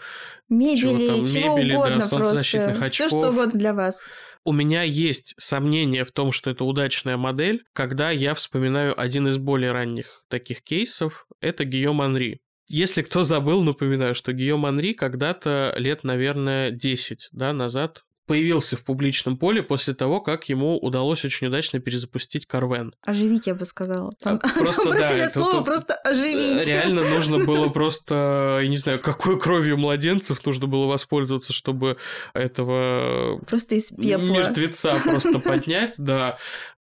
мебели, 0.49 0.77
чего, 0.81 1.17
там, 1.17 1.27
чего 1.27 1.59
мебели, 1.59 1.75
угодно 1.75 1.99
да, 1.99 2.07
солнцезащитных 2.07 2.79
просто. 2.79 2.87
очков. 2.87 3.09
Все 3.09 3.21
что 3.21 3.31
угодно 3.31 3.61
для 3.61 3.75
вас 3.75 4.01
у 4.49 4.53
меня 4.53 4.83
есть 4.83 5.35
сомнение 5.37 6.05
в 6.05 6.11
том, 6.11 6.33
что 6.33 6.49
это 6.49 6.65
удачная 6.65 7.19
модель, 7.19 7.65
когда 7.75 8.11
я 8.11 8.33
вспоминаю 8.33 8.99
один 8.99 9.29
из 9.29 9.37
более 9.37 9.73
ранних 9.73 10.25
таких 10.29 10.63
кейсов, 10.63 11.27
это 11.43 11.67
Гийом 11.67 12.01
Анри. 12.01 12.41
Если 12.67 13.03
кто 13.03 13.25
забыл, 13.25 13.63
напоминаю, 13.63 14.15
что 14.15 14.33
Гийом 14.33 14.65
Анри 14.65 14.95
когда-то 14.95 15.75
лет, 15.77 16.03
наверное, 16.03 16.71
10 16.71 17.29
да, 17.33 17.53
назад 17.53 18.05
появился 18.29 18.77
в 18.77 18.85
публичном 18.85 19.39
поле 19.39 19.63
после 19.63 19.95
того, 19.95 20.21
как 20.21 20.45
ему 20.51 20.79
удалось 20.79 21.25
очень 21.25 21.47
удачно 21.47 21.81
перезапустить 21.81 22.47
Карвен. 22.47 22.95
Оживить, 23.03 23.47
я 23.47 23.55
бы 23.55 23.65
сказала. 23.65 24.13
Там, 24.23 24.39
просто, 24.39 24.85
там 24.85 24.93
да, 24.93 25.11
это 25.11 25.33
слово 25.33 25.53
тут, 25.55 25.65
просто 25.65 25.95
оживить. 25.95 26.67
Реально 26.67 27.09
нужно 27.09 27.39
было 27.47 27.69
просто, 27.69 28.61
я 28.63 28.69
не 28.69 28.77
знаю, 28.77 29.01
какой 29.01 29.41
кровью 29.41 29.79
младенцев 29.79 30.45
нужно 30.45 30.67
было 30.67 30.85
воспользоваться, 30.87 31.55
чтобы 31.55 31.97
этого 32.35 33.39
просто 33.49 33.77
из 33.77 33.91
пепла. 33.91 34.23
мертвеца 34.23 35.01
просто 35.03 35.39
поднять, 35.39 35.95
да. 35.97 36.39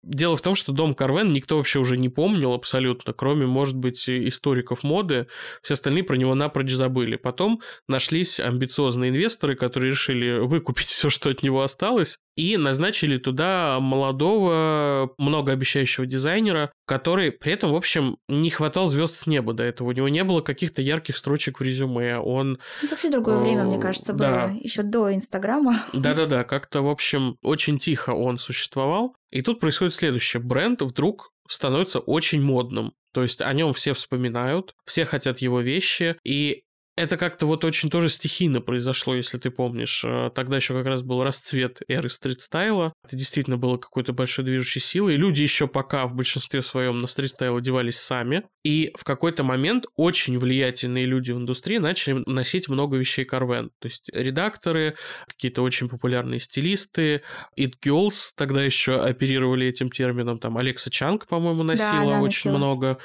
Дело 0.07 0.37
в 0.37 0.41
том, 0.41 0.55
что 0.55 0.71
дом 0.71 0.95
Карвен 0.95 1.33
никто 1.33 1.57
вообще 1.57 1.81
уже 1.81 1.97
не 1.97 2.09
помнил 2.09 2.53
абсолютно, 2.53 3.13
кроме, 3.13 3.47
может 3.47 3.75
быть, 3.75 4.09
историков 4.09 4.85
моды. 4.85 5.27
Все 5.63 5.75
остальные 5.75 6.05
про 6.05 6.15
него 6.15 6.37
напрочь 6.37 6.71
забыли. 6.71 7.17
Потом 7.17 7.61
нашлись 7.89 8.39
амбициозные 8.39 9.11
инвесторы, 9.11 9.57
которые 9.57 9.91
решили 9.91 10.39
выкупить 10.39 10.87
все, 10.87 11.11
что 11.11 11.29
от 11.29 11.43
него 11.43 11.61
осталось. 11.63 12.21
И 12.37 12.57
назначили 12.57 13.19
туда 13.19 13.81
молодого, 13.81 15.15
многообещающего 15.19 16.07
дизайнера, 16.07 16.71
который 16.87 17.33
при 17.33 17.53
этом, 17.53 17.73
в 17.73 17.77
общем, 17.77 18.19
не 18.29 18.51
хватал 18.51 18.87
звезд 18.87 19.15
с 19.15 19.27
неба 19.27 19.55
до 19.55 19.65
этого. 19.65 19.89
У 19.89 19.93
него 19.93 20.09
не 20.09 20.23
было 20.23 20.43
каких-то 20.43 20.83
ярких 20.83 21.17
строчек 21.17 21.59
в 21.59 21.63
резюме. 21.63 22.19
Он... 22.19 22.59
Это 22.83 22.93
вообще 22.93 23.11
другое 23.11 23.39
время, 23.39 23.65
мне 23.65 23.79
кажется, 23.79 24.13
было. 24.13 24.29
Да. 24.29 24.51
Еще 24.61 24.83
до 24.83 25.13
Инстаграма. 25.15 25.83
Да-да-да, 25.93 26.45
как-то, 26.45 26.83
в 26.83 26.89
общем, 26.89 27.37
очень 27.43 27.79
тихо 27.79 28.11
он 28.11 28.39
существовал. 28.39 29.17
И 29.31 29.43
тут 29.43 29.59
происходит 29.59 29.95
следующее. 29.95 30.43
Бренд 30.43 30.83
вдруг 30.83 31.31
становится 31.49 32.01
очень 32.01 32.43
модным. 32.43 32.93
То 33.13 33.23
есть 33.23 33.41
о 33.41 33.51
нем 33.55 33.73
все 33.73 33.95
вспоминают, 33.95 34.75
все 34.85 35.07
хотят 35.07 35.39
его 35.39 35.61
вещи, 35.61 36.17
и 36.23 36.65
это 36.97 37.19
как-то 37.19 37.47
вот 37.47 37.63
очень 37.65 37.91
тоже 37.91 38.09
стихийно 38.09 38.63
произошло, 38.63 39.15
если 39.15 39.37
ты 39.37 39.51
помнишь. 39.51 40.03
Э, 40.03 40.31
тогда 40.35 40.57
еще 40.57 40.73
как 40.73 40.87
раз 40.87 41.03
был 41.03 41.23
расцвет 41.23 41.83
эры 41.89 42.09
стрит-стайла. 42.09 42.95
Это 43.05 43.17
действительно 43.17 43.59
было 43.59 43.77
какой-то 43.77 44.15
большой 44.15 44.47
движущей 44.47 44.81
силой. 44.81 45.15
И 45.15 45.19
люди 45.19 45.43
еще 45.43 45.69
пока 45.69 46.07
в 46.07 46.15
большинстве 46.15 46.63
своем 46.63 46.99
на 46.99 47.07
стрит-стайл 47.07 47.57
одевались 47.57 47.99
сами. 47.99 48.45
И 48.65 48.93
в 48.97 49.05
какой-то 49.05 49.45
момент 49.45 49.85
очень 49.95 50.39
влиятельные 50.39 51.05
люди 51.05 51.33
в 51.33 51.37
индустрии 51.37 51.77
начали 51.77 52.23
носить 52.27 52.69
много 52.69 52.97
вещей 52.97 53.27
Карвен. 53.27 53.71
То 53.79 53.89
есть 53.89 54.09
редакторы, 54.13 54.97
какие-то 55.29 55.63
очень 55.63 55.91
популярные 55.91 56.41
стилисты, 56.41 57.23
It 57.59 57.75
Girls 57.85 58.31
тогда 58.37 58.65
еще 58.65 59.03
оперировали 59.03 59.67
этим 59.67 59.91
термином. 59.91 60.39
Там 60.39 60.57
Алекса 60.57 60.91
Чанг, 60.91 61.27
по-моему, 61.27 61.63
носила 61.63 61.91
да, 61.91 62.05
да, 62.05 62.21
очень 62.21 62.51
носила. 62.51 62.57
много. 62.57 62.99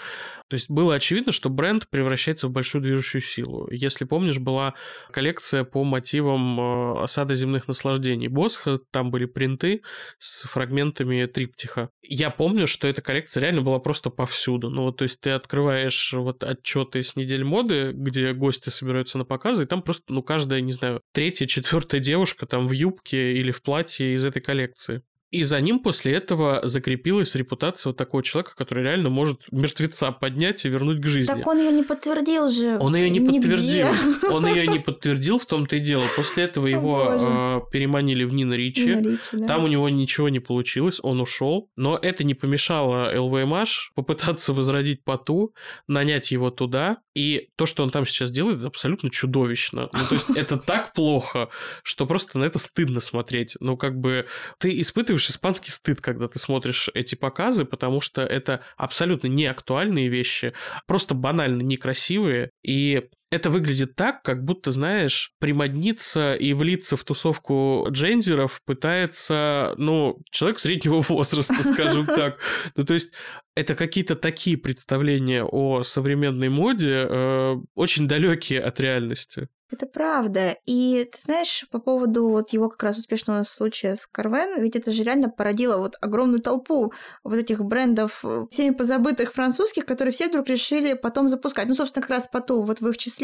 То 0.52 0.56
есть 0.56 0.70
было 0.70 0.96
очевидно, 0.96 1.32
что 1.32 1.50
бренд 1.50 1.88
превращается 1.90 2.50
в 2.50 2.52
большую 2.52 2.82
движущую 2.82 3.22
силу. 3.22 3.70
Если 3.82 4.06
помнишь, 4.06 4.40
была 4.40 4.76
коллекция 5.12 5.64
по 5.64 5.84
мотивам 5.84 6.60
э, 6.60 7.04
осады 7.04 7.36
земных 7.36 7.68
наслаждений 7.68 8.28
Босха, 8.28 8.80
там 8.92 9.12
были 9.12 9.26
принты 9.26 9.82
с 10.20 10.48
фрагментами 10.48 11.26
триптиха. 11.26 11.90
Я 12.02 12.30
помню, 12.30 12.68
что 12.68 12.88
эта 12.88 13.02
коллекция 13.02 13.42
реально 13.42 13.62
была 13.62 13.80
просто 13.80 14.10
повсюду. 14.10 14.70
Ну 14.70 14.84
вот, 14.84 14.98
то 14.98 15.04
есть 15.04 15.20
ты 15.22 15.32
открываешь 15.32 16.14
вот 16.14 16.44
отчеты 16.44 17.04
с 17.04 17.16
недель 17.16 17.44
моды, 17.44 17.92
где 17.94 18.34
гости 18.34 18.70
собираются 18.70 19.18
на 19.18 19.26
показы, 19.26 19.64
и 19.64 19.66
там 19.66 19.82
просто, 19.82 20.04
ну, 20.10 20.22
каждая, 20.22 20.62
не 20.62 20.72
знаю, 20.72 21.02
третья, 21.14 21.46
четвертая 21.46 22.00
девушка 22.00 22.46
там 22.46 22.68
в 22.68 22.72
юбке 22.72 23.34
или 23.34 23.52
в 23.52 23.62
платье 23.62 24.14
из 24.14 24.26
этой 24.26 24.42
коллекции. 24.42 25.02
И 25.32 25.44
за 25.44 25.62
ним 25.62 25.80
после 25.80 26.14
этого 26.14 26.62
закрепилась 26.68 27.36
репутация 27.36 27.92
вот 27.92 27.98
такого 27.98 28.22
человека, 28.22 28.54
который 28.56 28.84
реально 28.84 29.10
может 29.10 29.44
мертвеца 29.50 30.12
поднять 30.12 30.66
и 30.66 30.70
вернуть 30.70 31.02
к 31.02 31.06
жизни. 31.06 31.34
Так 31.34 31.48
он 31.48 31.58
ее 31.58 31.72
не 31.72 31.84
подтвердил 31.84 32.50
же. 32.50 32.78
Он 32.80 32.96
ее 32.96 33.10
не 33.10 33.20
нигде. 33.20 33.40
подтвердил. 33.40 33.88
Он 34.32 34.46
ее 34.46 34.68
не 34.68 34.80
подтвердил, 34.80 35.40
в 35.40 35.46
том-то 35.46 35.78
и 35.78 35.80
дело. 35.80 36.04
После 36.16 36.46
этого 36.46 36.68
его 36.68 37.62
э, 37.68 37.72
переманили 37.72 38.24
в 38.24 38.34
Нина 38.34 38.54
Ричи. 38.54 38.88
Нина 38.88 39.00
Ричи 39.00 39.20
да. 39.34 39.46
Там 39.46 39.64
у 39.64 39.68
него 39.68 39.88
ничего 39.90 40.30
не 40.30 40.40
получилось, 40.40 41.00
он 41.02 41.22
ушел. 41.22 41.70
Но 41.76 41.98
это 41.98 42.24
не 42.24 42.34
помешало 42.34 43.14
LVMH 43.16 43.92
попытаться 43.96 44.54
возродить 44.54 45.04
Пату, 45.04 45.54
нанять 45.88 46.32
его 46.32 46.50
туда. 46.50 46.98
И 47.14 47.50
то, 47.56 47.66
что 47.66 47.84
он 47.84 47.90
там 47.90 48.06
сейчас 48.06 48.32
делает, 48.32 48.58
это 48.58 48.68
абсолютно 48.68 49.10
чудовищно. 49.10 49.88
Ну, 49.92 50.00
то 50.08 50.16
есть 50.16 50.30
это 50.36 50.58
так 50.58 50.94
плохо, 50.94 51.50
что 51.84 52.06
просто 52.06 52.40
на 52.40 52.46
это 52.46 52.60
стыдно 52.60 53.00
смотреть. 53.00 53.56
Ну, 53.60 53.78
как 53.78 53.98
бы 54.00 54.28
ты 54.60 54.80
испытываешь 54.80 55.21
испытываешь 55.22 55.30
испанский 55.30 55.72
стыд, 55.72 56.02
когда 56.02 56.28
ты 56.28 56.40
смотришь 56.40 56.90
эти 56.94 57.16
показы, 57.16 57.66
потому 57.66 58.02
что 58.02 58.22
это 58.22 58.62
абсолютно 58.78 59.28
не 59.28 59.46
актуальные 59.46 60.10
вещи, 60.10 60.54
просто 60.88 61.16
банально 61.16 61.62
некрасивые, 61.62 62.52
и 62.64 63.10
это 63.32 63.50
выглядит 63.50 63.96
так, 63.96 64.24
как 64.24 64.44
будто, 64.44 64.72
знаешь, 64.72 65.34
примодниться 65.40 66.34
и 66.34 66.54
влиться 66.54 66.98
в 66.98 67.04
тусовку 67.06 67.88
джензеров 67.90 68.62
пытается, 68.66 69.74
ну, 69.78 70.20
человек 70.30 70.60
среднего 70.60 71.02
возраста, 71.08 71.64
скажем 71.64 72.06
так. 72.08 72.40
Ну, 72.76 72.84
то 72.84 72.94
есть 72.94 73.14
это 73.56 73.74
какие-то 73.74 74.16
такие 74.16 74.58
представления 74.58 75.46
о 75.46 75.84
современной 75.84 76.50
моде, 76.50 77.08
э, 77.10 77.56
очень 77.74 78.08
далекие 78.08 78.60
от 78.60 78.80
реальности. 78.82 79.48
Это 79.72 79.86
правда. 79.86 80.58
И 80.66 81.10
ты 81.12 81.22
знаешь, 81.22 81.66
по 81.72 81.80
поводу 81.80 82.28
вот 82.28 82.52
его 82.52 82.68
как 82.68 82.84
раз 82.84 82.98
успешного 82.98 83.44
случая 83.44 83.96
с 83.96 84.06
Карвен, 84.06 84.62
ведь 84.62 84.76
это 84.76 84.92
же 84.92 85.04
реально 85.04 85.30
породило 85.30 85.78
вот 85.78 85.96
огромную 86.02 86.42
толпу 86.42 86.92
вот 87.24 87.36
этих 87.38 87.64
брендов, 87.64 88.20
э, 88.26 88.48
всеми 88.52 88.74
позабытых 88.74 89.34
французских, 89.34 89.86
которые 89.86 90.12
все 90.12 90.28
вдруг 90.28 90.48
решили 90.48 90.94
потом 90.94 91.30
запускать. 91.30 91.68
Ну, 91.68 91.74
собственно, 91.74 92.02
как 92.06 92.18
раз 92.18 92.28
Пату 92.30 92.64
вот 92.64 92.82
в 92.82 92.88
их 92.88 92.98
числе, 92.98 93.21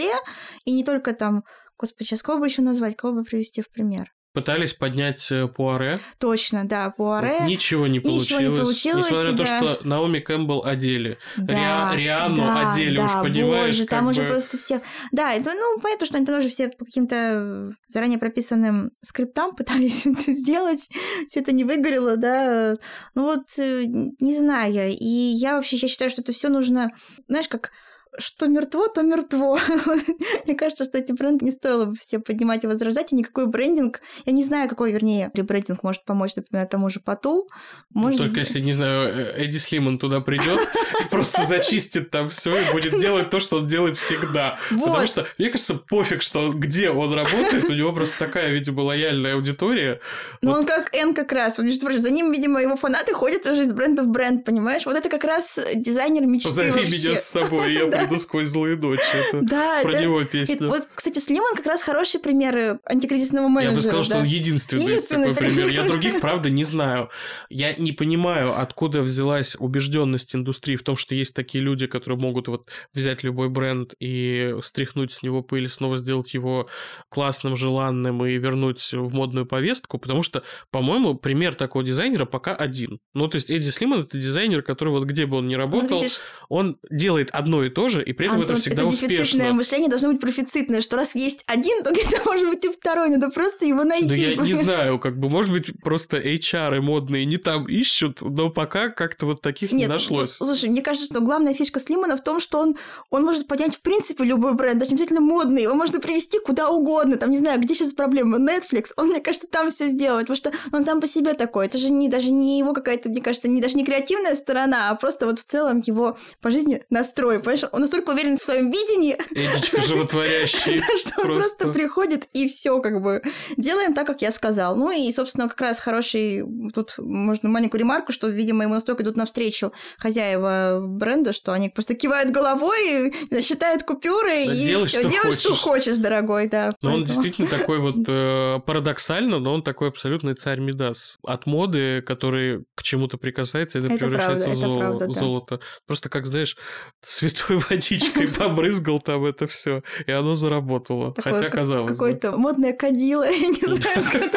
и 0.66 0.72
не 0.72 0.84
только 0.84 1.14
там 1.14 1.44
Господи, 1.80 2.08
сейчас 2.08 2.24
кого 2.24 2.40
бы 2.40 2.48
еще 2.48 2.62
назвать, 2.62 2.96
кого 2.96 3.14
бы 3.14 3.24
привести 3.24 3.62
в 3.62 3.70
пример? 3.70 4.12
Пытались 4.34 4.74
поднять 4.74 5.32
э, 5.32 5.48
Пуаре. 5.48 6.00
Точно, 6.20 6.64
да, 6.64 6.92
Пуаре. 6.92 7.38
Вот 7.40 7.48
ничего 7.48 7.88
не 7.88 8.00
получилось. 8.00 8.30
Ничего 8.30 8.40
не 8.40 8.62
получилось. 8.62 9.06
Несмотря 9.10 9.32
на 9.32 9.38
то, 9.38 9.46
что 9.46 9.80
Наоми 9.84 10.20
Кэмпбелл 10.20 10.64
одели. 10.64 11.18
Да, 11.38 11.92
Ри... 11.94 12.04
Риану 12.04 12.38
да, 12.38 12.72
одели, 12.72 12.98
да, 12.98 13.06
уж 13.06 13.12
понимаешь. 13.24 13.76
Боже, 13.76 13.86
там 13.86 14.06
бы... 14.06 14.12
уже 14.12 14.28
просто 14.28 14.60
всех... 14.60 14.82
Да, 15.12 15.34
это, 15.34 15.54
ну, 15.56 15.80
понятно, 15.80 16.06
что 16.06 16.18
они 16.18 16.26
тоже 16.28 16.50
все 16.50 16.70
по 16.70 16.86
каким-то 16.86 17.72
заранее 17.88 18.20
прописанным 18.20 18.92
скриптам 19.02 19.56
пытались 19.56 20.06
это 20.06 20.32
сделать. 20.32 20.88
Все 21.28 21.40
это 21.40 21.52
не 21.52 21.64
выгорело, 21.64 22.16
да. 22.16 22.76
Ну 23.16 23.24
вот, 23.24 23.46
э, 23.58 23.86
не 23.86 24.38
знаю. 24.38 24.92
И 24.92 25.06
я 25.06 25.56
вообще 25.56 25.78
я 25.78 25.88
считаю, 25.88 26.12
что 26.12 26.22
это 26.22 26.32
все 26.32 26.50
нужно, 26.50 26.92
знаешь, 27.28 27.48
как 27.48 27.72
что 28.18 28.48
мертво, 28.48 28.88
то 28.88 29.02
мертво. 29.02 29.60
Мне 30.46 30.56
кажется, 30.56 30.86
что 30.86 30.98
эти 30.98 31.12
бренды 31.12 31.46
не 31.46 31.52
стоило 31.52 31.86
бы 31.86 31.96
все 31.96 32.20
поднимать 32.20 32.64
и 32.64 32.68
возрождать, 32.68 33.14
и 33.14 33.16
никакой 33.16 33.48
брендинг, 33.48 34.02
я 34.26 34.34
не 34.34 34.44
знаю, 34.44 34.70
какой, 34.70 34.92
вернее, 34.92 35.32
ребрендинг 35.34 35.84
может 35.84 36.04
помочь, 36.06 36.36
например, 36.36 36.68
тому 36.68 36.90
же 36.90 37.00
Пату. 37.00 37.48
Может... 37.94 38.20
Только 38.20 38.40
если, 38.40 38.60
не 38.60 38.74
знаю, 38.74 39.10
э, 39.10 39.44
Эдди 39.44 39.58
Слиман 39.58 40.00
туда 40.00 40.22
придет 40.22 40.60
и 41.02 41.08
просто 41.12 41.46
зачистит 41.46 42.10
там 42.10 42.30
все 42.30 42.58
и 42.58 42.72
будет 42.72 43.00
делать 43.00 43.30
то, 43.30 43.40
что 43.40 43.58
он 43.58 43.68
делает 43.68 43.98
всегда. 43.98 44.58
Потому 44.70 45.08
что, 45.08 45.28
мне 45.38 45.50
кажется, 45.50 45.76
пофиг, 45.76 46.22
что 46.22 46.52
где 46.52 46.90
он 46.90 47.14
работает, 47.14 47.70
у 47.70 47.74
него 47.74 47.94
просто 47.94 48.18
такая, 48.18 48.52
видимо, 48.52 48.82
лояльная 48.82 49.36
аудитория. 49.36 50.00
Ну, 50.42 50.52
он 50.52 50.66
как 50.66 50.94
Н 50.96 51.14
как 51.14 51.32
раз. 51.32 51.58
Между 51.60 51.86
прочим, 51.86 52.02
за 52.02 52.10
ним, 52.10 52.32
видимо, 52.32 52.62
его 52.62 52.76
фанаты 52.76 53.14
ходят 53.14 53.46
уже 53.46 53.64
из 53.64 53.74
бренда 53.74 54.04
в 54.04 54.08
бренд, 54.08 54.46
понимаешь? 54.46 54.86
Вот 54.86 54.96
это 54.96 55.10
как 55.10 55.24
раз 55.24 55.60
дизайнер 55.76 56.26
мечты 56.26 56.50
Позови 56.50 56.86
меня 56.86 57.18
с 57.18 57.26
собой, 57.26 57.74
я 57.74 57.88
приду 58.08 58.20
сквозь 58.20 58.48
злые 58.48 58.78
ночи. 58.78 59.02
Это 59.14 59.42
да, 59.42 59.82
про 59.82 59.92
это... 59.92 60.02
него 60.02 60.24
песня. 60.24 60.68
вот, 60.68 60.88
кстати, 60.94 61.20
Слиман 61.20 61.56
как 61.56 61.66
раз 61.66 61.82
хороший 61.82 62.20
пример 62.20 62.80
антикризисного 62.86 63.48
менеджера. 63.48 63.72
Я 63.72 63.78
бы 63.78 63.82
сказал, 63.82 64.00
да. 64.02 64.06
что 64.06 64.18
он 64.20 64.26
единственный, 64.26 64.84
единственный 64.84 65.34
такой 65.34 65.48
пример. 65.52 65.70
Я 65.70 65.84
других, 65.86 66.20
правда, 66.22 66.50
не 66.50 66.64
знаю. 66.64 67.10
Я 67.50 67.74
не 67.74 67.92
понимаю, 67.92 68.60
откуда 68.60 69.02
взялась 69.02 69.56
убежденность 69.60 70.36
индустрии 70.36 70.76
в 70.76 70.84
том, 70.84 70.98
что 70.98 71.16
есть 71.16 71.34
такие 71.34 71.64
люди, 71.64 71.88
которые 71.88 72.20
могут 72.20 72.48
вот 72.48 72.70
взять 72.94 73.24
любой 73.24 73.50
бренд 73.50 73.94
и 74.00 74.56
стряхнуть 74.64 75.12
с 75.12 75.24
него 75.24 75.42
пыль, 75.42 75.68
снова 75.70 75.98
сделать 75.98 76.34
его 76.34 76.70
классным, 77.10 77.56
желанным 77.56 78.26
и 78.26 78.38
вернуть 78.38 78.94
в 78.94 79.14
модную 79.14 79.46
повестку, 79.46 79.98
потому 79.98 80.24
что, 80.24 80.44
по-моему, 80.72 81.16
пример 81.16 81.56
такого 81.56 81.84
дизайнера 81.84 82.26
пока 82.26 82.56
один. 82.56 83.00
Ну, 83.14 83.28
то 83.28 83.36
есть 83.36 83.52
Эдди 83.52 83.70
Слиман— 83.70 84.02
это 84.02 84.18
дизайнер, 84.18 84.62
который 84.62 84.90
вот 84.90 85.06
где 85.06 85.26
бы 85.26 85.38
он 85.38 85.48
ни 85.48 85.56
работал, 85.56 86.02
ну, 86.02 86.08
он 86.50 86.78
делает 86.90 87.30
одно 87.32 87.64
и 87.64 87.70
то 87.70 87.88
же, 87.88 87.97
и 88.02 88.14
при 88.14 88.28
этом 88.28 88.42
Антон, 88.42 88.56
это 88.56 88.62
всегда 88.62 88.82
это 88.84 88.88
успешно. 88.88 89.16
дефицитное 89.16 89.54
мышление 89.54 89.90
должно 89.90 90.12
быть 90.12 90.22
профицитное, 90.22 90.82
что 90.82 90.96
раз 90.96 91.16
есть 91.16 91.44
один, 91.48 91.84
то 91.84 91.92
где-то 91.92 92.22
может 92.26 92.50
быть 92.50 92.66
и 92.66 92.70
второй, 92.70 93.10
надо 93.10 93.30
просто 93.30 93.66
его 93.66 93.84
найти. 93.84 94.08
Да 94.08 94.16
я 94.16 94.36
не 94.36 94.54
знаю, 94.64 95.00
как 95.00 95.20
бы, 95.20 95.30
может 95.30 95.52
быть, 95.52 95.72
просто 95.82 96.18
HR 96.18 96.82
модные 96.82 97.26
не 97.26 97.38
там 97.38 97.68
ищут, 97.68 98.22
но 98.22 98.50
пока 98.50 98.90
как-то 98.90 99.26
вот 99.26 99.42
таких 99.42 99.72
Нет, 99.72 99.82
не 99.82 99.88
нашлось. 99.88 100.34
Слушай, 100.34 100.70
мне 100.70 100.82
кажется, 100.82 101.08
что 101.08 101.22
главная 101.22 101.54
фишка 101.54 101.80
Слимана 101.80 102.18
в 102.18 102.24
том, 102.24 102.40
что 102.40 102.60
он, 102.60 102.78
он 103.10 103.24
может 103.24 103.48
поднять 103.48 103.76
в 103.76 103.82
принципе 103.82 104.24
любой 104.24 104.54
бренд, 104.54 104.80
даже 104.80 104.92
не 104.92 104.96
обязательно 104.96 105.22
модный, 105.22 105.64
его 105.64 105.76
можно 105.76 106.00
привести 106.00 106.40
куда 106.40 106.70
угодно, 106.70 107.18
там, 107.18 107.32
не 107.32 107.38
знаю, 107.38 107.60
где 107.62 107.76
сейчас 107.76 107.94
проблема, 107.94 108.38
Netflix, 108.38 108.88
он, 108.96 109.08
мне 109.08 109.20
кажется, 109.20 109.48
там 109.48 109.70
все 109.70 109.88
сделает, 109.88 110.28
потому 110.28 110.38
что 110.38 110.52
он 110.76 110.84
сам 110.84 111.02
по 111.02 111.08
себе 111.08 111.34
такой, 111.34 111.66
это 111.66 111.78
же 111.78 111.90
не, 111.90 112.10
даже 112.10 112.32
не 112.32 112.60
его 112.60 112.74
какая-то, 112.74 113.10
мне 113.10 113.22
кажется, 113.22 113.48
не, 113.48 113.62
даже 113.62 113.76
не 113.76 113.86
креативная 113.86 114.36
сторона, 114.36 114.90
а 114.90 114.96
просто 114.96 115.26
вот 115.26 115.40
в 115.40 115.46
целом 115.46 115.82
его 115.86 116.18
по 116.42 116.52
жизни 116.52 116.84
настрой, 116.90 117.40
понимаешь, 117.40 117.66
он 117.78 117.82
настолько 117.82 118.10
уверен 118.10 118.38
в 118.38 118.44
своем 118.44 118.72
видении. 118.72 119.16
Эдичка 119.30 119.82
животворящий. 119.82 120.82
Что 120.98 121.22
он 121.22 121.36
просто 121.36 121.68
приходит 121.70 122.28
и 122.34 122.48
все 122.48 122.82
как 122.82 123.04
бы 123.04 123.22
делаем 123.56 123.94
так, 123.94 124.08
как 124.08 124.24
я 124.24 124.32
сказал. 124.32 124.76
Ну 124.76 124.90
и, 124.90 125.12
собственно, 125.12 125.48
как 125.48 125.62
раз 125.62 125.80
хороший, 125.80 126.44
тут 126.74 126.96
можно 126.98 127.50
маленькую 127.50 127.80
ремарку, 127.80 128.12
что, 128.12 128.30
видимо, 128.30 128.64
ему 128.64 128.74
настолько 128.74 129.04
идут 129.04 129.16
навстречу 129.16 129.74
хозяева 130.00 130.86
бренда, 130.88 131.34
что 131.34 131.52
они 131.54 131.70
просто 131.70 131.94
кивают 131.94 132.32
головой, 132.32 133.14
считают 133.44 133.84
купюры 133.84 134.46
и 134.46 134.66
делай, 134.66 134.88
все, 134.88 135.08
делай, 135.08 135.36
что 135.36 135.54
хочешь, 135.54 135.98
дорогой, 135.98 136.48
да. 136.50 136.72
Но 136.82 136.96
он 136.96 137.06
действительно 137.06 137.48
такой 137.48 137.78
вот 137.78 137.98
э, 138.08 138.60
парадоксально, 138.66 139.38
но 139.38 139.54
он 139.54 139.62
такой 139.62 139.90
абсолютный 139.90 140.34
царь 140.34 140.60
Мидас. 140.60 141.18
От 141.24 141.46
моды, 141.46 142.02
который 142.02 142.66
к 142.74 142.82
чему-то 142.82 143.18
прикасается, 143.18 143.78
это, 143.78 143.90
превращается 143.90 144.50
в 144.50 145.12
золото. 145.12 145.60
Просто 145.86 146.10
как, 146.10 146.26
знаешь, 146.26 146.58
святой 147.04 147.58
водичкой 147.70 148.28
побрызгал 148.38 149.00
там 149.00 149.26
это 149.26 149.48
все, 149.48 149.84
и 150.06 150.12
оно 150.12 150.36
заработало. 150.36 151.14
Такое, 151.14 151.34
Хотя 151.34 151.50
казалось 151.50 151.92
Какое-то 151.92 152.32
модное 152.38 152.74
кадило, 152.74 153.24
я 153.30 153.38
не 153.38 153.66
знаю, 153.66 154.32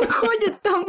он 0.00 0.08
ходит 0.08 0.62
там 0.62 0.86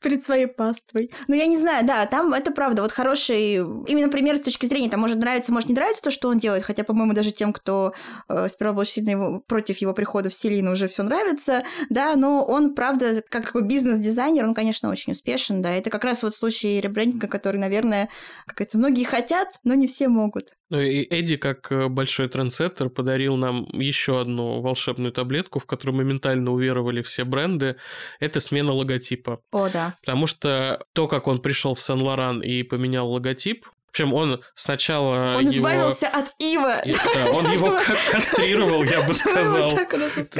перед 0.00 0.24
своей 0.24 0.46
паствой. 0.46 1.10
Ну, 1.28 1.34
я 1.34 1.46
не 1.46 1.58
знаю, 1.58 1.86
да, 1.86 2.06
там 2.06 2.32
это 2.34 2.50
правда, 2.50 2.82
вот 2.82 2.92
хороший, 2.92 3.56
именно 3.56 4.08
пример 4.08 4.36
с 4.36 4.42
точки 4.42 4.66
зрения, 4.66 4.90
там 4.90 5.00
может 5.00 5.18
нравиться, 5.18 5.52
может 5.52 5.68
не 5.68 5.74
нравится 5.74 6.02
то, 6.02 6.10
что 6.10 6.28
он 6.28 6.38
делает, 6.38 6.62
хотя, 6.62 6.84
по-моему, 6.84 7.12
даже 7.12 7.30
тем, 7.30 7.52
кто 7.52 7.94
э, 8.28 8.48
сперва 8.48 8.72
был 8.72 8.84
сильно 8.84 9.10
его, 9.10 9.40
против 9.40 9.78
его 9.78 9.92
прихода 9.92 10.28
в 10.28 10.34
Селину, 10.34 10.72
уже 10.72 10.88
все 10.88 11.02
нравится, 11.02 11.64
да, 11.90 12.16
но 12.16 12.44
он, 12.44 12.74
правда, 12.74 13.22
как 13.28 13.54
бизнес-дизайнер, 13.66 14.44
он, 14.44 14.54
конечно, 14.54 14.90
очень 14.90 15.12
успешен, 15.12 15.62
да, 15.62 15.72
это 15.74 15.90
как 15.90 16.04
раз 16.04 16.22
вот 16.22 16.34
случай 16.34 16.80
ребрендинга, 16.80 17.28
который, 17.28 17.58
наверное, 17.58 18.08
как 18.46 18.60
это, 18.60 18.78
многие 18.78 19.04
хотят, 19.04 19.48
но 19.64 19.74
не 19.74 19.86
все 19.86 20.08
могут. 20.08 20.54
Ну 20.70 20.80
и 20.80 21.02
Эдди, 21.12 21.36
как 21.36 21.70
э, 21.70 21.88
большой 21.88 22.28
трендсеттер, 22.28 22.88
подарил 22.88 23.36
нам 23.36 23.66
еще 23.72 24.20
одну 24.20 24.60
волшебную 24.60 25.12
таблетку, 25.12 25.58
в 25.58 25.66
которую 25.66 25.96
моментально 25.96 26.50
уверовали 26.50 27.02
все 27.02 27.24
бренды. 27.24 27.76
Это 28.18 28.40
смена 28.40 28.72
логотипа. 28.72 29.42
О, 29.52 29.68
да. 29.68 29.94
Потому 30.00 30.26
что 30.26 30.82
то, 30.94 31.08
как 31.08 31.26
он 31.26 31.40
пришел 31.40 31.74
в 31.74 31.80
Сен-Лоран 31.80 32.40
и 32.40 32.62
поменял 32.62 33.10
логотип, 33.10 33.66
общем, 33.92 34.14
он 34.14 34.42
сначала 34.54 35.36
Он 35.36 35.44
его... 35.44 35.52
избавился 35.52 36.08
от 36.08 36.32
Ива. 36.38 36.82
Да, 37.14 37.30
он 37.30 37.50
его 37.50 37.78
кастрировал, 38.10 38.82
я 38.84 39.02
бы 39.02 39.12
это 39.12 39.14
сказал. 39.14 39.78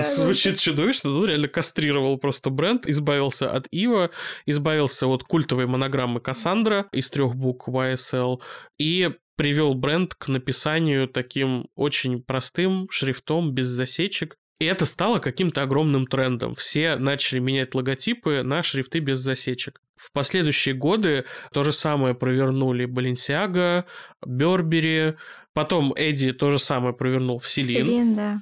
звучит 0.02 0.58
чудовищно, 0.58 1.10
но 1.10 1.26
реально 1.26 1.48
кастрировал 1.48 2.16
просто 2.16 2.48
бренд, 2.48 2.86
избавился 2.86 3.50
от 3.50 3.66
Ива, 3.70 4.10
избавился 4.46 5.06
от 5.06 5.24
культовой 5.24 5.66
монограммы 5.66 6.20
Кассандра 6.20 6.86
из 6.92 7.10
трех 7.10 7.34
букв 7.34 7.68
YSL 7.68 8.40
и 8.78 9.10
привел 9.36 9.74
бренд 9.74 10.14
к 10.14 10.28
написанию 10.28 11.08
таким 11.08 11.68
очень 11.74 12.22
простым 12.22 12.88
шрифтом, 12.90 13.52
без 13.52 13.66
засечек. 13.66 14.36
И 14.60 14.64
это 14.64 14.86
стало 14.86 15.18
каким-то 15.18 15.62
огромным 15.62 16.06
трендом. 16.06 16.54
Все 16.54 16.96
начали 16.96 17.40
менять 17.40 17.74
логотипы 17.74 18.42
на 18.44 18.62
шрифты 18.62 19.00
без 19.00 19.18
засечек. 19.18 19.80
В 19.96 20.12
последующие 20.12 20.74
годы 20.74 21.24
то 21.52 21.62
же 21.62 21.72
самое 21.72 22.14
провернули 22.14 22.86
Balenciaga, 22.86 23.84
Burberry, 24.24 25.16
потом 25.52 25.92
Эдди 25.96 26.32
то 26.32 26.50
же 26.50 26.58
самое 26.58 26.94
провернул 26.94 27.38
в 27.38 27.48
Селин. 27.48 27.86
Селин, 27.86 28.16
да. 28.16 28.40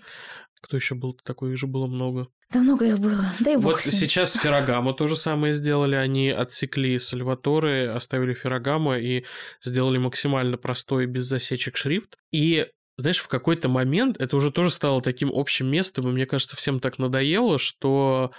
Кто 0.60 0.76
еще 0.76 0.94
был 0.94 1.14
такой? 1.14 1.52
Их 1.52 1.58
же 1.58 1.66
было 1.66 1.86
много. 1.86 2.28
Да 2.52 2.60
много 2.60 2.84
их 2.84 2.98
было. 2.98 3.32
Дай 3.40 3.56
бог 3.56 3.64
Вот 3.64 3.80
сейчас 3.80 4.34
Феррагамо 4.34 4.92
то 4.92 5.06
же 5.06 5.16
самое 5.16 5.54
сделали. 5.54 5.94
Они 5.94 6.30
отсекли 6.30 6.98
Сальваторе, 6.98 7.90
оставили 7.90 8.34
Феррагамо 8.34 8.98
и 8.98 9.24
сделали 9.62 9.98
максимально 9.98 10.56
простой 10.56 11.06
без 11.06 11.24
засечек 11.26 11.76
шрифт. 11.76 12.16
И 12.32 12.66
знаешь, 12.98 13.18
в 13.18 13.28
какой-то 13.28 13.68
момент 13.68 14.20
это 14.20 14.36
уже 14.36 14.50
тоже 14.50 14.70
стало 14.70 15.00
таким 15.00 15.30
общим 15.32 15.68
местом, 15.68 16.08
и 16.08 16.12
мне 16.12 16.26
кажется, 16.26 16.56
всем 16.56 16.80
так 16.80 16.98
надоело, 16.98 17.58
что 17.58 18.32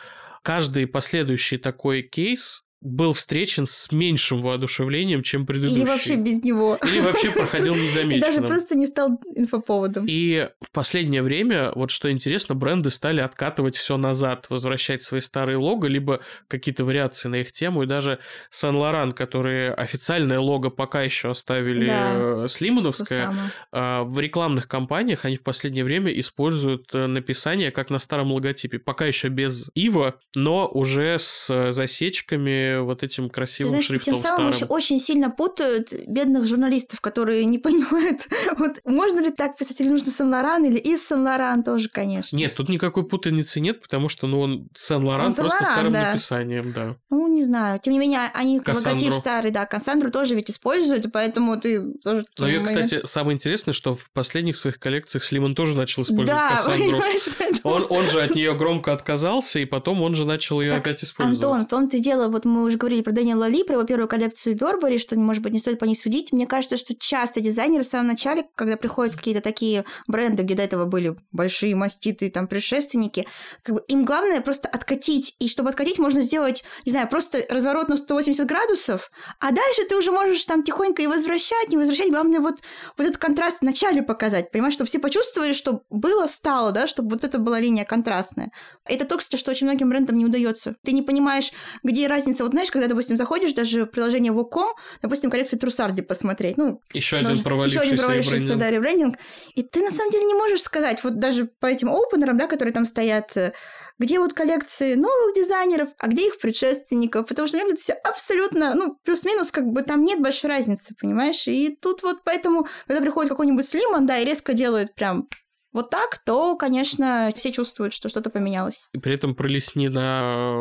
каждый 0.43 0.87
последующий 0.87 1.57
такой 1.57 2.03
кейс 2.03 2.63
был 2.81 3.13
встречен 3.13 3.67
с 3.67 3.91
меньшим 3.91 4.41
воодушевлением, 4.41 5.21
чем 5.21 5.45
предыдущий. 5.45 5.81
Или 5.81 5.85
вообще 5.85 6.15
без 6.15 6.41
него. 6.43 6.79
Или 6.83 6.99
вообще 6.99 7.29
проходил 7.31 7.75
И 7.75 7.81
незамеченным. 7.81 8.21
даже 8.21 8.41
просто 8.41 8.75
не 8.75 8.87
стал 8.87 9.21
инфоповодом. 9.35 10.05
И 10.07 10.49
в 10.61 10.71
последнее 10.71 11.21
время, 11.21 11.71
вот 11.75 11.91
что 11.91 12.11
интересно, 12.11 12.55
бренды 12.55 12.89
стали 12.89 13.21
откатывать 13.21 13.75
все 13.75 13.97
назад, 13.97 14.47
возвращать 14.49 15.03
свои 15.03 15.21
старые 15.21 15.57
лого, 15.57 15.85
либо 15.85 16.21
какие-то 16.47 16.83
вариации 16.83 17.29
на 17.29 17.35
их 17.35 17.51
тему. 17.51 17.83
И 17.83 17.85
даже 17.85 18.17
Сен-Лоран, 18.49 19.11
которые 19.11 19.73
официальное 19.73 20.39
лого 20.39 20.69
пока 20.71 21.03
еще 21.03 21.29
оставили 21.31 21.85
Да. 21.85 22.45
э, 22.45 22.47
Слимановское, 22.49 23.33
а, 23.71 24.03
в 24.03 24.19
рекламных 24.19 24.67
кампаниях 24.67 25.25
они 25.25 25.35
в 25.35 25.43
последнее 25.43 25.83
время 25.83 26.11
используют 26.11 26.87
э, 26.93 27.05
написание 27.05 27.69
как 27.69 27.91
на 27.91 27.99
старом 27.99 28.31
логотипе. 28.31 28.79
Пока 28.79 29.05
еще 29.05 29.27
без 29.27 29.69
Ива, 29.75 30.15
но 30.35 30.67
уже 30.67 31.17
с 31.19 31.71
засечками 31.71 32.70
вот 32.79 33.03
этим 33.03 33.27
Ты 33.27 33.33
красивым 33.35 33.71
знаешь, 33.71 33.85
шрифтом 33.85 34.13
тем 34.15 34.23
самым 34.23 34.53
старым. 34.53 34.73
очень, 34.75 34.99
сильно 34.99 35.29
путают 35.29 35.93
бедных 36.07 36.45
журналистов, 36.45 37.01
которые 37.01 37.45
не 37.45 37.57
понимают, 37.59 38.21
вот 38.57 38.77
можно 38.85 39.19
ли 39.19 39.31
так 39.31 39.57
писать, 39.57 39.79
или 39.81 39.89
нужно 39.89 40.11
Сен-Лоран, 40.11 40.63
или 40.65 40.77
из 40.77 41.07
Сен-Лоран 41.07 41.63
тоже, 41.63 41.89
конечно. 41.89 42.35
Нет, 42.37 42.55
тут 42.55 42.69
никакой 42.69 43.05
путаницы 43.07 43.59
нет, 43.59 43.81
потому 43.81 44.09
что, 44.09 44.27
ну, 44.27 44.39
он 44.41 44.69
Сен-Лоран 44.75 45.33
просто 45.33 45.63
старым 45.63 45.93
да. 45.93 46.11
написанием, 46.13 46.71
да. 46.73 46.95
Ну, 47.09 47.27
не 47.27 47.43
знаю. 47.43 47.79
Тем 47.79 47.93
не 47.93 47.99
менее, 47.99 48.19
они 48.33 48.59
Кассандру. 48.59 48.91
логотип 48.91 49.13
старый, 49.15 49.51
да, 49.51 49.65
Кассандру 49.65 50.11
тоже 50.11 50.35
ведь 50.35 50.49
используют, 50.49 51.05
и 51.05 51.09
поэтому 51.09 51.59
ты 51.59 51.93
тоже... 52.03 52.23
Но 52.37 52.45
моменты- 52.47 52.65
кстати, 52.65 53.05
самое 53.05 53.35
интересное, 53.35 53.73
что 53.73 53.95
в 53.95 54.11
последних 54.11 54.57
своих 54.57 54.79
коллекциях 54.79 55.23
Слиман 55.23 55.55
тоже 55.55 55.75
начал 55.75 56.03
использовать 56.03 56.29
да, 56.41 56.49
Кассандру. 56.55 57.01
поэтому- 57.01 57.73
Он, 57.75 57.85
он 57.89 58.05
же 58.07 58.21
от 58.21 58.35
нее 58.35 58.55
громко 58.55 58.93
отказался, 58.93 59.59
и 59.59 59.65
потом 59.65 60.01
он 60.01 60.15
же 60.15 60.25
начал 60.25 60.61
ее 60.61 60.71
Так, 60.71 60.81
опять 60.81 61.03
использовать. 61.03 61.43
Антон, 61.43 61.65
в 61.65 61.67
том-то 61.69 61.97
и 61.97 61.99
дело, 61.99 62.27
вот 62.27 62.45
мы 62.45 62.60
уже 62.63 62.77
говорили 62.77 63.01
про 63.01 63.11
Дэниела 63.11 63.47
Ли, 63.47 63.63
про 63.63 63.75
его 63.75 63.83
первую 63.83 64.07
коллекцию 64.07 64.55
Бербери, 64.55 64.97
что, 64.97 65.17
может 65.17 65.43
быть, 65.43 65.53
не 65.53 65.59
стоит 65.59 65.79
по 65.79 65.85
ней 65.85 65.95
судить. 65.95 66.31
Мне 66.31 66.47
кажется, 66.47 66.77
что 66.77 66.95
часто 66.95 67.41
дизайнеры 67.41 67.83
в 67.83 67.87
самом 67.87 68.07
начале, 68.07 68.45
когда 68.55 68.77
приходят 68.77 69.15
какие-то 69.15 69.41
такие 69.41 69.85
бренды, 70.07 70.43
где 70.43 70.55
до 70.55 70.63
этого 70.63 70.85
были 70.85 71.15
большие 71.31 71.75
маститы, 71.75 72.29
там, 72.29 72.47
предшественники, 72.47 73.27
как 73.63 73.75
бы 73.75 73.83
им 73.87 74.05
главное 74.05 74.41
просто 74.41 74.67
откатить. 74.67 75.35
И 75.39 75.47
чтобы 75.47 75.69
откатить, 75.69 75.99
можно 75.99 76.21
сделать, 76.21 76.63
не 76.85 76.91
знаю, 76.91 77.07
просто 77.07 77.39
разворот 77.49 77.89
на 77.89 77.97
180 77.97 78.45
градусов, 78.45 79.11
а 79.39 79.51
дальше 79.51 79.85
ты 79.87 79.95
уже 79.97 80.11
можешь 80.11 80.45
там 80.45 80.63
тихонько 80.63 81.01
и 81.01 81.07
возвращать, 81.07 81.69
не 81.69 81.77
возвращать. 81.77 82.09
Главное 82.09 82.39
вот, 82.39 82.59
вот 82.97 83.07
этот 83.07 83.17
контраст 83.17 83.59
в 83.59 83.63
начале 83.63 84.01
показать, 84.03 84.51
понимаешь, 84.51 84.73
чтобы 84.73 84.87
все 84.87 84.99
почувствовали, 84.99 85.53
что 85.53 85.83
было, 85.89 86.27
стало, 86.27 86.71
да, 86.71 86.87
чтобы 86.87 87.11
вот 87.11 87.23
это 87.23 87.37
была 87.37 87.59
линия 87.59 87.85
контрастная. 87.85 88.51
Это 88.85 89.05
то, 89.05 89.17
кстати, 89.17 89.39
что 89.39 89.51
очень 89.51 89.67
многим 89.67 89.89
брендам 89.89 90.17
не 90.17 90.25
удается. 90.25 90.75
Ты 90.83 90.91
не 90.91 91.01
понимаешь, 91.01 91.51
где 91.83 92.07
разница. 92.07 92.45
Знаешь, 92.51 92.71
когда, 92.71 92.87
допустим, 92.87 93.17
заходишь 93.17 93.53
даже 93.53 93.83
в 93.83 93.87
приложение 93.87 94.31
Wacom, 94.33 94.71
допустим, 95.01 95.31
коллекцию 95.31 95.59
Трусарди 95.59 96.01
посмотреть, 96.01 96.57
ну, 96.57 96.81
Еще 96.93 97.17
даже- 97.17 97.31
один 97.33 97.43
провалившийся, 97.43 97.83
еще 97.83 97.93
один 97.93 98.05
провалившийся, 98.05 98.55
да, 98.55 98.69
ребрендинг. 98.69 99.17
И 99.55 99.63
ты 99.63 99.81
на 99.81 99.91
самом 99.91 100.11
деле 100.11 100.25
не 100.25 100.33
можешь 100.33 100.61
сказать, 100.61 101.03
вот 101.03 101.19
даже 101.19 101.45
по 101.59 101.65
этим 101.65 101.89
опенерам, 101.89 102.37
да, 102.37 102.47
которые 102.47 102.73
там 102.73 102.85
стоят, 102.85 103.35
э, 103.37 103.53
где 103.99 104.19
вот 104.19 104.33
коллекции 104.33 104.95
новых 104.95 105.35
дизайнеров, 105.35 105.89
а 105.99 106.07
где 106.07 106.27
их 106.27 106.39
предшественников, 106.39 107.27
потому 107.27 107.47
что 107.47 107.57
это 107.57 107.75
все 107.75 107.93
абсолютно, 107.93 108.73
ну, 108.75 108.97
плюс-минус, 109.03 109.51
как 109.51 109.65
бы 109.67 109.83
там 109.83 110.03
нет 110.03 110.19
большой 110.21 110.49
разницы, 110.49 110.95
понимаешь? 110.99 111.47
И 111.47 111.77
тут 111.79 112.01
вот 112.03 112.23
поэтому, 112.23 112.67
когда 112.87 113.01
приходит 113.01 113.29
какой-нибудь 113.29 113.65
Слиман, 113.67 114.05
да, 114.05 114.17
и 114.17 114.25
резко 114.25 114.53
делает 114.53 114.95
прям 114.95 115.27
вот 115.73 115.89
так, 115.89 116.19
то, 116.25 116.55
конечно, 116.55 117.31
все 117.35 117.51
чувствуют, 117.51 117.93
что 117.93 118.09
что-то 118.09 118.29
поменялось. 118.29 118.87
И 118.93 118.97
при 118.99 119.13
этом 119.15 119.35
пролесни 119.35 119.87
на 119.87 120.53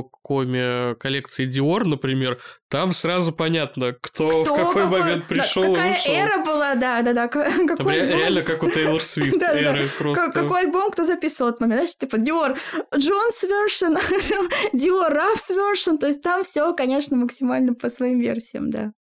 Вокоме 0.00 0.94
коллекции 0.96 1.46
Dior, 1.48 1.84
например, 1.84 2.38
там 2.68 2.92
сразу 2.92 3.32
понятно, 3.32 3.92
кто, 4.00 4.28
в 4.28 4.44
Кто 4.44 4.56
какой 4.56 4.82
какой- 4.84 5.00
момент 5.00 5.24
да, 5.28 5.34
пришел 5.34 5.64
и 5.64 5.74
какая 5.74 5.92
ушел. 5.98 6.12
эра 6.14 6.44
была, 6.44 6.74
да, 6.74 7.02
да, 7.02 7.12
да. 7.12 7.28
Там 7.28 7.66
Какой 7.66 7.94
ре- 7.94 8.02
альбом. 8.02 8.18
реально 8.18 8.42
как 8.42 8.62
у 8.62 8.70
Тейлор 8.70 9.02
Свифт 9.02 9.38
Да-да-да. 9.38 9.60
эры 9.60 9.88
просто. 9.98 10.24
Как- 10.26 10.34
Какой 10.34 10.60
альбом 10.60 10.90
кто 10.90 11.04
записывал 11.04 11.50
этот 11.50 11.60
момент? 11.62 11.80
Знаешь, 11.80 11.96
типа 11.96 12.16
Dior 12.16 12.56
Jones 12.94 13.44
version, 13.48 13.98
Dior 14.74 15.10
Ruffs 15.12 15.50
version, 15.50 15.98
то 15.98 16.06
есть 16.06 16.22
там 16.22 16.44
все, 16.44 16.72
конечно, 16.74 17.16
максимально 17.16 17.74
по 17.74 17.90
своим 17.90 18.20
версиям, 18.20 18.70
да. 18.70 18.92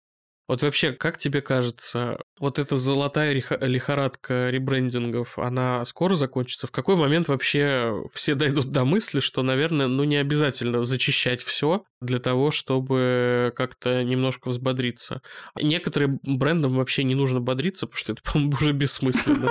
Вот 0.49 0.63
вообще, 0.63 0.93
как 0.93 1.19
тебе 1.19 1.41
кажется, 1.43 2.17
вот 2.39 2.57
эта 2.57 2.75
золотая 2.75 3.33
лихорадка 3.33 4.49
ребрендингов, 4.49 5.37
она 5.37 5.85
скоро 5.85 6.15
закончится? 6.15 6.65
В 6.65 6.71
какой 6.71 6.95
момент 6.95 7.27
вообще 7.27 8.03
все 8.15 8.33
дойдут 8.33 8.71
до 8.71 8.83
мысли, 8.83 9.19
что, 9.19 9.43
наверное, 9.43 9.85
ну 9.85 10.05
не 10.05 10.17
обязательно 10.17 10.81
зачищать 10.81 11.43
все 11.43 11.83
для 12.01 12.17
того, 12.17 12.49
чтобы 12.49 13.53
как-то 13.55 14.03
немножко 14.03 14.49
взбодриться? 14.49 15.21
Некоторым 15.55 16.19
брендам 16.23 16.77
вообще 16.77 17.03
не 17.03 17.13
нужно 17.13 17.39
бодриться, 17.39 17.85
потому 17.85 17.99
что 17.99 18.13
это, 18.13 18.23
по-моему, 18.33 18.53
уже 18.59 18.71
бессмысленно. 18.71 19.49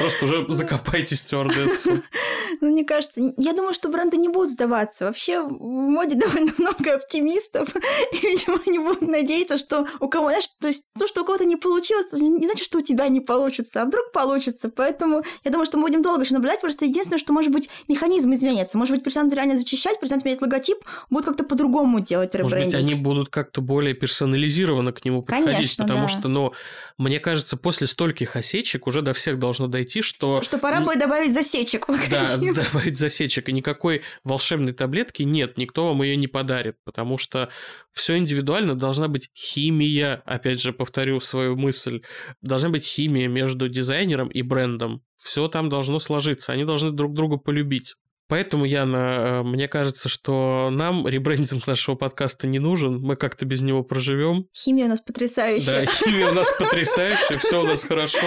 Просто 0.00 0.24
уже 0.24 0.46
закопайте 0.48 1.16
стюардессу. 1.16 2.02
Ну, 2.60 2.72
мне 2.72 2.84
кажется, 2.84 3.32
я 3.38 3.54
думаю, 3.54 3.72
что 3.72 3.88
бренды 3.88 4.18
не 4.18 4.28
будут 4.28 4.50
сдаваться. 4.50 5.06
Вообще 5.06 5.40
в 5.42 5.50
моде 5.50 6.14
довольно 6.16 6.52
много 6.58 6.96
оптимистов, 6.96 7.74
и, 8.12 8.16
видимо, 8.26 8.60
они 8.66 8.78
будут 8.78 9.00
надеяться, 9.00 9.56
что 9.56 9.86
у 9.98 10.08
кого, 10.08 10.26
знаешь, 10.26 10.48
то 10.60 10.68
есть 10.68 10.88
то, 10.98 11.06
что 11.06 11.22
у 11.22 11.24
кого-то 11.24 11.46
не 11.46 11.56
получилось, 11.56 12.12
не 12.12 12.44
значит, 12.44 12.66
что 12.66 12.78
у 12.78 12.82
тебя 12.82 13.08
не 13.08 13.20
получится, 13.20 13.80
а 13.80 13.84
вдруг 13.86 14.12
получится. 14.12 14.68
Поэтому 14.68 15.22
я 15.44 15.50
думаю, 15.50 15.64
что 15.64 15.78
мы 15.78 15.84
будем 15.84 16.02
долго 16.02 16.22
еще 16.22 16.34
наблюдать. 16.34 16.60
Просто 16.60 16.84
единственное, 16.84 17.18
что, 17.18 17.32
может 17.32 17.50
быть, 17.50 17.70
механизм 17.88 18.32
изменится. 18.34 18.76
Может 18.76 18.94
быть, 18.94 19.04
перестанут 19.04 19.32
реально 19.32 19.56
зачищать, 19.56 19.98
перестанут 19.98 20.26
менять 20.26 20.42
логотип, 20.42 20.78
будут 21.08 21.26
как-то 21.26 21.44
по-другому 21.44 22.00
делать 22.00 22.34
Может 22.34 22.44
быть, 22.44 22.52
ребрендинг. 22.52 22.82
они 22.82 22.94
будут 22.94 23.30
как-то 23.30 23.62
более 23.62 23.94
персонализированно 23.94 24.92
к 24.92 25.04
нему 25.04 25.22
подходить, 25.22 25.54
Конечно, 25.54 25.84
потому 25.84 26.02
да. 26.02 26.08
что, 26.08 26.28
ну, 26.28 26.52
мне 26.98 27.18
кажется, 27.20 27.56
после 27.56 27.86
стольких 27.86 28.36
осечек 28.36 28.86
уже 28.86 29.00
до 29.00 29.14
всех 29.14 29.38
должно 29.38 29.66
дойти, 29.66 29.89
что... 29.98 30.36
Что, 30.36 30.42
что 30.42 30.58
пора 30.58 30.80
будет 30.80 31.00
добавить 31.00 31.34
засечек. 31.34 31.86
Да, 32.10 32.36
добавить 32.36 32.96
засечек. 32.96 33.48
И 33.48 33.52
никакой 33.52 34.02
волшебной 34.24 34.72
таблетки 34.72 35.22
нет, 35.22 35.58
никто 35.58 35.88
вам 35.88 36.02
ее 36.02 36.16
не 36.16 36.28
подарит, 36.28 36.76
потому 36.84 37.18
что 37.18 37.50
все 37.92 38.16
индивидуально 38.16 38.76
должна 38.76 39.08
быть 39.08 39.30
химия. 39.34 40.22
Опять 40.24 40.60
же, 40.60 40.72
повторю 40.72 41.20
свою 41.20 41.56
мысль. 41.56 42.02
Должна 42.40 42.68
быть 42.68 42.84
химия 42.84 43.28
между 43.28 43.68
дизайнером 43.68 44.28
и 44.28 44.42
брендом. 44.42 45.02
Все 45.16 45.48
там 45.48 45.68
должно 45.68 45.98
сложиться. 45.98 46.52
Они 46.52 46.64
должны 46.64 46.92
друг 46.92 47.12
друга 47.14 47.36
полюбить. 47.36 47.96
Поэтому, 48.30 48.64
Яна, 48.64 48.96
э, 48.96 49.42
мне 49.42 49.66
кажется, 49.66 50.08
что 50.08 50.70
нам 50.72 51.06
ребрендинг 51.08 51.66
нашего 51.66 51.96
подкаста 51.96 52.46
не 52.46 52.60
нужен. 52.60 53.00
Мы 53.00 53.16
как-то 53.16 53.44
без 53.44 53.60
него 53.60 53.82
проживем. 53.82 54.46
Химия 54.56 54.84
у 54.84 54.88
нас 54.88 55.00
потрясающая. 55.00 55.84
Да, 55.84 55.86
химия 55.86 56.30
у 56.30 56.34
нас 56.34 56.48
потрясающая, 56.56 57.38
все 57.38 57.60
у 57.60 57.66
нас 57.66 57.82
хорошо. 57.82 58.24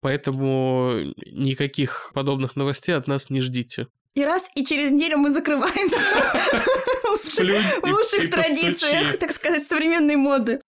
Поэтому 0.00 0.94
никаких 1.30 2.10
подобных 2.12 2.56
новостей 2.56 2.96
от 2.96 3.06
нас 3.06 3.30
не 3.30 3.40
ждите. 3.40 3.86
И 4.16 4.24
раз, 4.24 4.48
и 4.56 4.64
через 4.64 4.90
неделю 4.90 5.18
мы 5.18 5.32
закрываемся. 5.32 5.96
В 7.16 7.88
лучших 7.88 8.30
традициях, 8.30 9.18
так 9.18 9.32
сказать, 9.32 9.66
современной 9.66 10.16
моды. 10.16 10.60